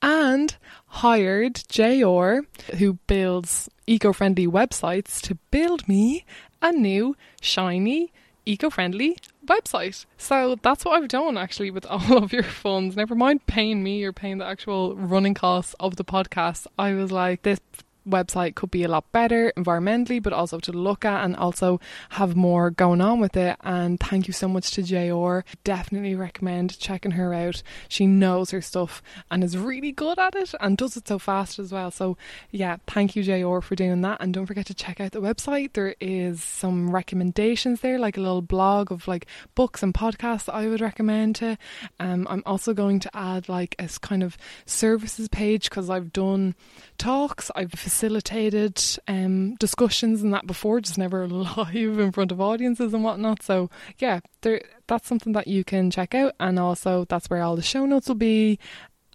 and 0.00 0.56
hired 0.86 1.62
JR, 1.68 2.40
who 2.76 2.94
builds 3.06 3.68
eco 3.86 4.12
friendly 4.12 4.46
websites, 4.46 5.20
to 5.22 5.36
build 5.50 5.86
me 5.86 6.24
a 6.60 6.72
new, 6.72 7.16
shiny, 7.40 8.12
eco 8.44 8.70
friendly 8.70 9.16
website. 9.46 10.04
So 10.16 10.56
that's 10.62 10.84
what 10.84 11.00
I've 11.00 11.08
done 11.08 11.36
actually 11.36 11.70
with 11.70 11.86
all 11.90 12.18
of 12.18 12.32
your 12.32 12.42
funds. 12.42 12.96
Never 12.96 13.14
mind 13.14 13.46
paying 13.46 13.82
me 13.82 14.02
or 14.04 14.12
paying 14.12 14.38
the 14.38 14.46
actual 14.46 14.96
running 14.96 15.34
costs 15.34 15.74
of 15.78 15.96
the 15.96 16.04
podcast. 16.04 16.66
I 16.78 16.94
was 16.94 17.12
like, 17.12 17.42
this 17.42 17.60
website 18.08 18.54
could 18.54 18.70
be 18.70 18.84
a 18.84 18.88
lot 18.88 19.10
better 19.12 19.52
environmentally, 19.56 20.22
but 20.22 20.32
also 20.32 20.58
to 20.60 20.72
look 20.72 21.04
at 21.04 21.24
and 21.24 21.36
also 21.36 21.80
have 22.10 22.36
more 22.36 22.70
going 22.70 23.00
on 23.00 23.20
with 23.20 23.36
it. 23.36 23.56
And 23.62 23.98
thank 23.98 24.26
you 24.26 24.32
so 24.32 24.48
much 24.48 24.70
to 24.72 24.82
Jor. 24.82 25.44
Definitely 25.64 26.14
recommend 26.14 26.78
checking 26.78 27.12
her 27.12 27.32
out. 27.34 27.62
She 27.88 28.06
knows 28.06 28.50
her 28.50 28.60
stuff 28.60 29.02
and 29.30 29.42
is 29.44 29.56
really 29.56 29.92
good 29.92 30.18
at 30.18 30.34
it 30.34 30.54
and 30.60 30.76
does 30.76 30.96
it 30.96 31.08
so 31.08 31.18
fast 31.18 31.58
as 31.58 31.72
well. 31.72 31.90
So, 31.90 32.16
yeah, 32.50 32.76
thank 32.86 33.16
you, 33.16 33.22
Jor 33.22 33.60
for 33.60 33.74
doing 33.74 34.00
that. 34.02 34.18
And 34.20 34.34
don't 34.34 34.46
forget 34.46 34.66
to 34.66 34.74
check 34.74 35.00
out 35.00 35.12
the 35.12 35.20
website. 35.20 35.72
There 35.72 35.94
is 36.00 36.42
some 36.42 36.90
recommendations 36.90 37.80
there, 37.80 37.98
like 37.98 38.16
a 38.16 38.20
little 38.20 38.42
blog 38.42 38.90
of 38.90 39.08
like 39.08 39.26
books 39.54 39.82
and 39.82 39.94
podcasts 39.94 40.46
that 40.46 40.54
I 40.54 40.68
would 40.68 40.80
recommend 40.80 41.36
to. 41.36 41.56
Um, 42.00 42.26
I'm 42.28 42.42
also 42.46 42.74
going 42.74 43.00
to 43.00 43.16
add 43.16 43.48
like 43.48 43.74
a 43.78 43.88
kind 44.00 44.22
of 44.22 44.36
services 44.66 45.28
page 45.28 45.68
because 45.68 45.90
I've 45.90 46.12
done 46.12 46.54
talks, 46.98 47.50
I've 47.54 47.72
facilitated 47.92 48.82
um, 49.06 49.54
discussions 49.56 50.22
and 50.22 50.32
that 50.32 50.46
before, 50.46 50.80
just 50.80 50.96
never 50.96 51.28
live 51.28 51.98
in 51.98 52.10
front 52.10 52.32
of 52.32 52.40
audiences 52.40 52.94
and 52.94 53.04
whatnot. 53.04 53.42
So 53.42 53.68
yeah, 53.98 54.20
there 54.40 54.62
that's 54.86 55.06
something 55.06 55.34
that 55.34 55.46
you 55.46 55.62
can 55.62 55.90
check 55.90 56.14
out, 56.14 56.32
and 56.40 56.58
also 56.58 57.04
that's 57.04 57.28
where 57.28 57.42
all 57.42 57.54
the 57.54 57.62
show 57.62 57.84
notes 57.84 58.08
will 58.08 58.14
be. 58.14 58.58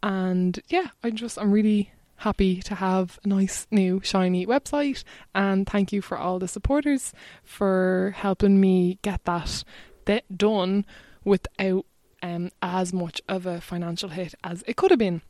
And 0.04 0.60
yeah, 0.70 0.90
I 1.04 1.10
just 1.10 1.40
I'm 1.40 1.52
really 1.52 1.92
happy 2.18 2.62
to 2.62 2.76
have 2.76 3.20
a 3.24 3.28
nice 3.28 3.68
new 3.72 4.02
shiny 4.04 4.46
website 4.46 5.04
and 5.36 5.68
thank 5.68 5.94
you 5.94 6.02
for 6.02 6.18
all 6.18 6.40
the 6.40 6.48
supporters 6.48 7.14
for 7.44 8.12
helping 8.18 8.60
me 8.60 8.98
get 9.04 9.24
that 9.26 9.64
th- 10.08 10.24
done 10.36 10.84
without 11.24 11.86
um, 12.24 12.50
as 12.64 12.92
much 12.92 13.22
of 13.30 13.46
a 13.46 13.62
financial 13.62 14.10
hit 14.10 14.34
as 14.44 14.64
it 14.66 14.76
could 14.76 14.90
have 14.90 14.98
been 14.98 15.22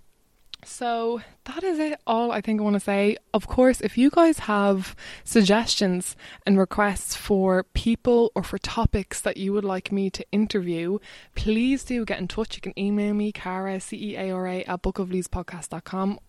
So 0.64 1.22
that 1.46 1.64
is 1.64 1.80
it 1.80 2.00
all 2.06 2.32
I 2.32 2.42
think 2.42 2.60
I 2.60 2.64
want 2.64 2.74
to 2.76 2.80
say. 2.80 3.18
Of 3.34 3.48
course, 3.48 3.80
if 3.80 3.98
you 3.98 4.10
guys 4.10 4.40
have 4.40 4.96
suggestions 5.24 6.16
and 6.46 6.58
requests 6.58 7.16
for 7.16 7.64
people 7.74 8.32
or 8.36 8.44
for 8.44 8.58
topics 8.58 9.22
that 9.22 9.38
you 9.38 9.54
would 9.54 9.64
like 9.64 9.92
me 9.92 10.10
to 10.10 10.26
interview, 10.32 11.00
please 11.36 11.84
do 11.84 12.04
get 12.04 12.20
in 12.20 12.28
touch. 12.28 12.56
You 12.56 12.62
can 12.62 12.78
email 12.78 13.14
me, 13.14 13.32
Ceara, 13.32 13.80
C 13.80 14.12
E 14.12 14.16
A 14.18 14.32
R 14.32 14.48
A, 14.48 14.64
at 14.64 14.82
bookofleavespodcast.com 14.82 16.20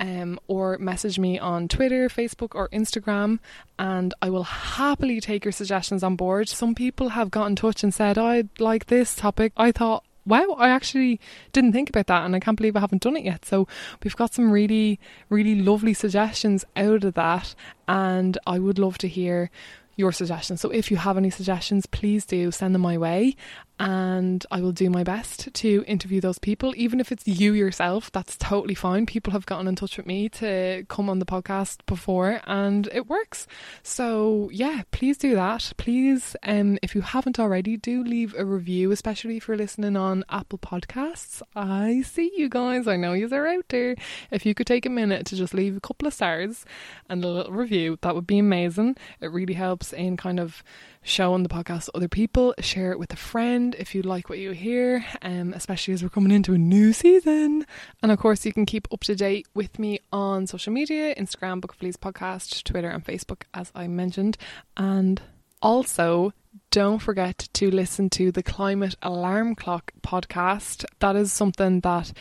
um, 0.00 0.40
or 0.48 0.78
message 0.78 1.18
me 1.18 1.38
on 1.38 1.68
Twitter, 1.68 2.08
Facebook, 2.08 2.54
or 2.54 2.68
Instagram, 2.70 3.38
and 3.78 4.14
I 4.22 4.30
will 4.30 4.44
happily 4.44 5.20
take 5.20 5.44
your 5.44 5.52
suggestions 5.52 6.02
on 6.02 6.16
board. 6.16 6.48
Some 6.48 6.74
people 6.74 7.10
have 7.10 7.30
got 7.30 7.46
in 7.46 7.56
touch 7.56 7.82
and 7.82 7.92
said, 7.92 8.18
I'd 8.18 8.48
like 8.58 8.86
this 8.86 9.14
topic. 9.14 9.52
I 9.56 9.72
thought 9.72 10.04
wow, 10.26 10.54
I 10.58 10.68
actually 10.68 11.20
didn't 11.52 11.72
think 11.72 11.88
about 11.88 12.06
that 12.08 12.24
and 12.24 12.34
I 12.34 12.40
can't 12.40 12.56
believe 12.56 12.76
I 12.76 12.80
haven't 12.80 13.02
done 13.02 13.16
it 13.16 13.24
yet. 13.24 13.44
So 13.44 13.66
we've 14.02 14.16
got 14.16 14.34
some 14.34 14.50
really, 14.50 15.00
really 15.28 15.60
lovely 15.60 15.94
suggestions 15.94 16.64
out 16.76 17.04
of 17.04 17.14
that 17.14 17.54
and 17.88 18.38
I 18.46 18.58
would 18.58 18.78
love 18.78 18.98
to 18.98 19.08
hear 19.08 19.50
your 19.96 20.12
suggestions. 20.12 20.60
So 20.60 20.70
if 20.70 20.90
you 20.90 20.96
have 20.96 21.16
any 21.16 21.30
suggestions, 21.30 21.86
please 21.86 22.24
do 22.24 22.50
send 22.50 22.74
them 22.74 22.82
my 22.82 22.98
way 22.98 23.36
and 23.80 24.44
I 24.50 24.60
will 24.60 24.72
do 24.72 24.90
my 24.90 25.02
best 25.02 25.52
to 25.54 25.84
interview 25.86 26.20
those 26.20 26.38
people. 26.38 26.74
Even 26.76 27.00
if 27.00 27.10
it's 27.10 27.26
you 27.26 27.54
yourself, 27.54 28.12
that's 28.12 28.36
totally 28.36 28.74
fine. 28.74 29.06
People 29.06 29.32
have 29.32 29.46
gotten 29.46 29.66
in 29.66 29.74
touch 29.74 29.96
with 29.96 30.04
me 30.04 30.28
to 30.28 30.84
come 30.88 31.08
on 31.08 31.18
the 31.18 31.24
podcast 31.24 31.86
before 31.86 32.42
and 32.46 32.90
it 32.92 33.08
works. 33.08 33.46
So 33.82 34.50
yeah, 34.52 34.82
please 34.90 35.16
do 35.16 35.34
that. 35.34 35.72
Please, 35.78 36.36
um, 36.42 36.78
if 36.82 36.94
you 36.94 37.00
haven't 37.00 37.40
already, 37.40 37.78
do 37.78 38.04
leave 38.04 38.34
a 38.36 38.44
review, 38.44 38.90
especially 38.90 39.38
if 39.38 39.48
you're 39.48 39.56
listening 39.56 39.96
on 39.96 40.24
Apple 40.28 40.58
Podcasts. 40.58 41.40
I 41.56 42.02
see 42.02 42.30
you 42.36 42.50
guys. 42.50 42.86
I 42.86 42.96
know 42.96 43.14
you 43.14 43.30
are 43.32 43.46
out 43.46 43.68
there. 43.70 43.96
If 44.30 44.44
you 44.44 44.54
could 44.54 44.66
take 44.66 44.84
a 44.84 44.90
minute 44.90 45.24
to 45.26 45.36
just 45.36 45.54
leave 45.54 45.78
a 45.78 45.80
couple 45.80 46.06
of 46.06 46.12
stars 46.12 46.66
and 47.08 47.24
a 47.24 47.28
little 47.28 47.52
review, 47.52 47.98
that 48.02 48.14
would 48.14 48.26
be 48.26 48.38
amazing. 48.38 48.98
It 49.22 49.32
really 49.32 49.54
helps 49.54 49.94
in 49.94 50.18
kind 50.18 50.38
of 50.38 50.62
showing 51.02 51.42
the 51.42 51.48
podcast 51.48 51.86
to 51.86 51.96
other 51.96 52.08
people, 52.08 52.54
share 52.60 52.92
it 52.92 52.98
with 52.98 53.12
a 53.12 53.16
friend 53.16 53.69
if 53.78 53.94
you 53.94 54.02
like 54.02 54.28
what 54.28 54.38
you 54.38 54.52
hear, 54.52 55.04
um, 55.22 55.52
especially 55.54 55.94
as 55.94 56.02
we're 56.02 56.08
coming 56.08 56.32
into 56.32 56.54
a 56.54 56.58
new 56.58 56.92
season. 56.92 57.66
And 58.02 58.12
of 58.12 58.18
course, 58.18 58.44
you 58.44 58.52
can 58.52 58.66
keep 58.66 58.88
up 58.92 59.00
to 59.04 59.14
date 59.14 59.46
with 59.54 59.78
me 59.78 60.00
on 60.12 60.46
social 60.46 60.72
media 60.72 61.14
Instagram, 61.14 61.60
Book 61.60 61.74
of 61.74 61.82
Leaves 61.82 61.96
Podcast, 61.96 62.64
Twitter, 62.64 62.88
and 62.88 63.04
Facebook, 63.04 63.42
as 63.54 63.72
I 63.74 63.86
mentioned. 63.86 64.36
And 64.76 65.20
also, 65.62 66.32
don't 66.70 67.00
forget 67.00 67.48
to 67.54 67.70
listen 67.70 68.10
to 68.10 68.32
the 68.32 68.42
Climate 68.42 68.96
Alarm 69.02 69.54
Clock 69.54 69.92
podcast. 70.02 70.84
That 70.98 71.16
is 71.16 71.32
something 71.32 71.80
that 71.80 72.12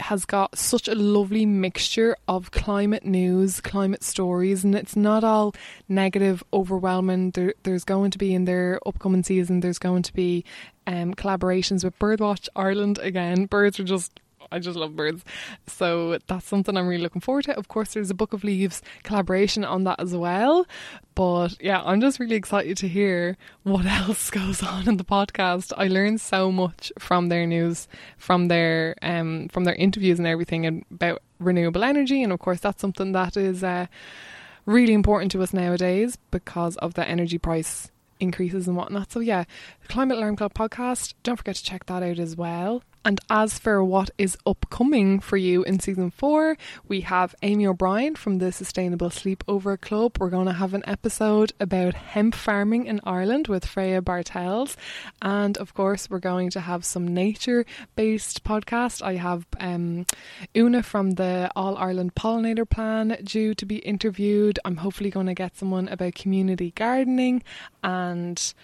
has 0.00 0.24
got 0.24 0.58
such 0.58 0.88
a 0.88 0.94
lovely 0.94 1.46
mixture 1.46 2.16
of 2.26 2.50
climate 2.50 3.04
news, 3.04 3.60
climate 3.60 4.02
stories, 4.02 4.64
and 4.64 4.74
it's 4.74 4.96
not 4.96 5.24
all 5.24 5.54
negative, 5.88 6.42
overwhelming. 6.52 7.30
There, 7.30 7.54
there's 7.62 7.84
going 7.84 8.10
to 8.12 8.18
be 8.18 8.34
in 8.34 8.44
their 8.44 8.80
upcoming 8.86 9.22
season, 9.22 9.60
there's 9.60 9.78
going 9.78 10.02
to 10.02 10.12
be 10.12 10.44
um, 10.86 11.14
collaborations 11.14 11.84
with 11.84 11.98
Birdwatch 11.98 12.48
Ireland 12.56 12.98
again. 12.98 13.46
Birds 13.46 13.78
are 13.80 13.84
just 13.84 14.20
I 14.50 14.58
just 14.58 14.76
love 14.76 14.96
birds. 14.96 15.24
So 15.66 16.18
that's 16.26 16.46
something 16.46 16.76
I'm 16.76 16.88
really 16.88 17.02
looking 17.02 17.20
forward 17.20 17.44
to. 17.44 17.56
Of 17.56 17.68
course, 17.68 17.94
there's 17.94 18.10
a 18.10 18.14
Book 18.14 18.32
of 18.32 18.44
Leaves 18.44 18.82
collaboration 19.02 19.64
on 19.64 19.84
that 19.84 20.00
as 20.00 20.14
well. 20.14 20.66
But 21.14 21.60
yeah, 21.62 21.82
I'm 21.82 22.00
just 22.00 22.18
really 22.18 22.36
excited 22.36 22.76
to 22.78 22.88
hear 22.88 23.36
what 23.62 23.86
else 24.00 24.30
goes 24.30 24.62
on 24.62 24.88
in 24.88 24.96
the 24.96 25.04
podcast. 25.04 25.72
I 25.76 25.88
learned 25.88 26.20
so 26.20 26.50
much 26.50 26.92
from 26.98 27.28
their 27.28 27.46
news, 27.46 27.88
from 28.18 28.48
their 28.48 28.96
um, 29.02 29.48
from 29.48 29.64
their 29.64 29.74
interviews 29.74 30.18
and 30.18 30.26
everything 30.26 30.84
about 30.90 31.22
renewable 31.38 31.84
energy, 31.84 32.22
and 32.22 32.32
of 32.32 32.38
course, 32.38 32.60
that's 32.60 32.80
something 32.80 33.12
that 33.12 33.36
is 33.36 33.62
uh, 33.62 33.86
really 34.66 34.94
important 34.94 35.30
to 35.32 35.42
us 35.42 35.52
nowadays 35.52 36.18
because 36.30 36.76
of 36.78 36.94
the 36.94 37.06
energy 37.06 37.38
price 37.38 37.90
increases 38.20 38.66
and 38.66 38.76
whatnot. 38.76 39.12
So 39.12 39.20
yeah, 39.20 39.44
Climate 39.88 40.18
Alarm 40.18 40.36
Clock 40.36 40.54
podcast. 40.54 41.14
Don't 41.22 41.36
forget 41.36 41.56
to 41.56 41.64
check 41.64 41.86
that 41.86 42.02
out 42.02 42.18
as 42.18 42.36
well. 42.36 42.82
And 43.04 43.20
as 43.28 43.58
for 43.58 43.84
what 43.84 44.10
is 44.16 44.38
upcoming 44.46 45.20
for 45.20 45.36
you 45.36 45.62
in 45.64 45.78
season 45.78 46.10
four, 46.10 46.56
we 46.88 47.02
have 47.02 47.34
Amy 47.42 47.66
O'Brien 47.66 48.14
from 48.14 48.38
the 48.38 48.50
Sustainable 48.50 49.10
Sleepover 49.10 49.78
Club. 49.78 50.16
We're 50.18 50.30
going 50.30 50.46
to 50.46 50.54
have 50.54 50.72
an 50.72 50.82
episode 50.86 51.52
about 51.60 51.92
hemp 51.92 52.34
farming 52.34 52.86
in 52.86 53.00
Ireland 53.04 53.46
with 53.46 53.66
Freya 53.66 54.00
Bartels. 54.00 54.78
And 55.20 55.58
of 55.58 55.74
course, 55.74 56.08
we're 56.08 56.18
going 56.18 56.48
to 56.50 56.60
have 56.60 56.84
some 56.84 57.06
nature 57.06 57.66
based 57.94 58.42
podcast. 58.42 59.02
I 59.02 59.16
have 59.16 59.46
um, 59.60 60.06
Una 60.56 60.82
from 60.82 61.12
the 61.12 61.50
All 61.54 61.76
Ireland 61.76 62.14
Pollinator 62.14 62.68
Plan 62.68 63.18
due 63.22 63.54
to 63.54 63.66
be 63.66 63.76
interviewed. 63.78 64.58
I'm 64.64 64.78
hopefully 64.78 65.10
going 65.10 65.26
to 65.26 65.34
get 65.34 65.58
someone 65.58 65.88
about 65.88 66.14
community 66.14 66.72
gardening 66.74 67.42
and 67.82 68.54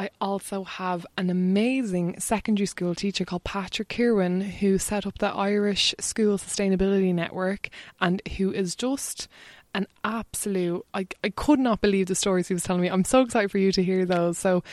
I 0.00 0.08
also 0.18 0.64
have 0.64 1.04
an 1.18 1.28
amazing 1.28 2.18
secondary 2.20 2.64
school 2.64 2.94
teacher 2.94 3.26
called 3.26 3.44
Patrick 3.44 3.90
Kirwan 3.90 4.40
who 4.40 4.78
set 4.78 5.06
up 5.06 5.18
the 5.18 5.26
Irish 5.26 5.94
School 6.00 6.38
Sustainability 6.38 7.14
Network 7.14 7.68
and 8.00 8.22
who 8.38 8.50
is 8.50 8.74
just 8.74 9.28
an 9.74 9.86
absolute 10.02 10.86
I, 10.94 11.06
I 11.22 11.28
could 11.28 11.58
not 11.58 11.82
believe 11.82 12.06
the 12.06 12.14
stories 12.14 12.48
he 12.48 12.54
was 12.54 12.62
telling 12.62 12.80
me. 12.80 12.88
I'm 12.88 13.04
so 13.04 13.20
excited 13.20 13.50
for 13.50 13.58
you 13.58 13.72
to 13.72 13.82
hear 13.82 14.06
those. 14.06 14.38
So 14.38 14.64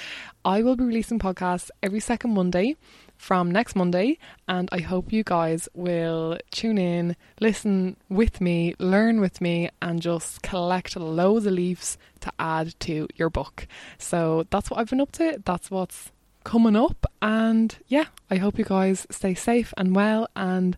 I 0.46 0.64
will 0.64 0.78
be 0.78 0.86
releasing 0.86 1.20
podcasts 1.20 1.72
every 1.84 2.00
second 2.00 2.34
Monday 2.34 2.78
from 3.18 3.52
next 3.52 3.76
Monday. 3.76 4.18
And 4.48 4.70
I 4.72 4.80
hope 4.80 5.12
you 5.12 5.24
guys 5.24 5.68
will 5.74 6.38
tune 6.52 6.78
in, 6.78 7.16
listen 7.40 7.98
with 8.10 8.40
me, 8.42 8.76
learn 8.80 9.20
with 9.20 9.42
me, 9.42 9.70
and 9.82 10.02
just 10.02 10.42
collect 10.42 10.96
loads 10.96 11.46
of 11.46 11.54
leaves 11.54 11.98
to 12.22 12.32
add 12.40 12.80
to 12.82 13.08
your 13.16 13.30
book. 13.30 13.68
So 13.98 14.46
that's 14.50 14.70
what 14.70 14.80
I've 14.80 14.90
been 14.90 15.02
up 15.02 15.12
to. 15.14 15.42
That's 15.44 15.70
what's 15.70 16.12
coming 16.44 16.76
up. 16.76 17.06
And 17.22 17.78
yeah, 17.88 18.06
I 18.32 18.38
hope 18.38 18.58
you 18.58 18.66
guys 18.66 19.06
stay 19.12 19.34
safe 19.34 19.74
and 19.76 19.96
well. 19.96 20.30
And 20.36 20.78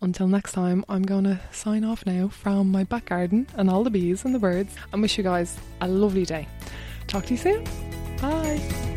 until 0.00 0.28
next 0.28 0.52
time, 0.52 0.84
I'm 0.88 1.02
going 1.02 1.24
to 1.24 1.40
sign 1.50 1.84
off 1.84 2.06
now 2.06 2.28
from 2.28 2.70
my 2.70 2.84
back 2.84 3.06
garden 3.06 3.48
and 3.54 3.68
all 3.68 3.82
the 3.82 3.90
bees 3.90 4.24
and 4.24 4.34
the 4.34 4.38
birds 4.38 4.74
and 4.92 5.02
wish 5.02 5.18
you 5.18 5.24
guys 5.24 5.58
a 5.80 5.88
lovely 5.88 6.24
day. 6.24 6.46
Talk 7.08 7.26
to 7.26 7.34
you 7.34 7.38
soon. 7.38 8.87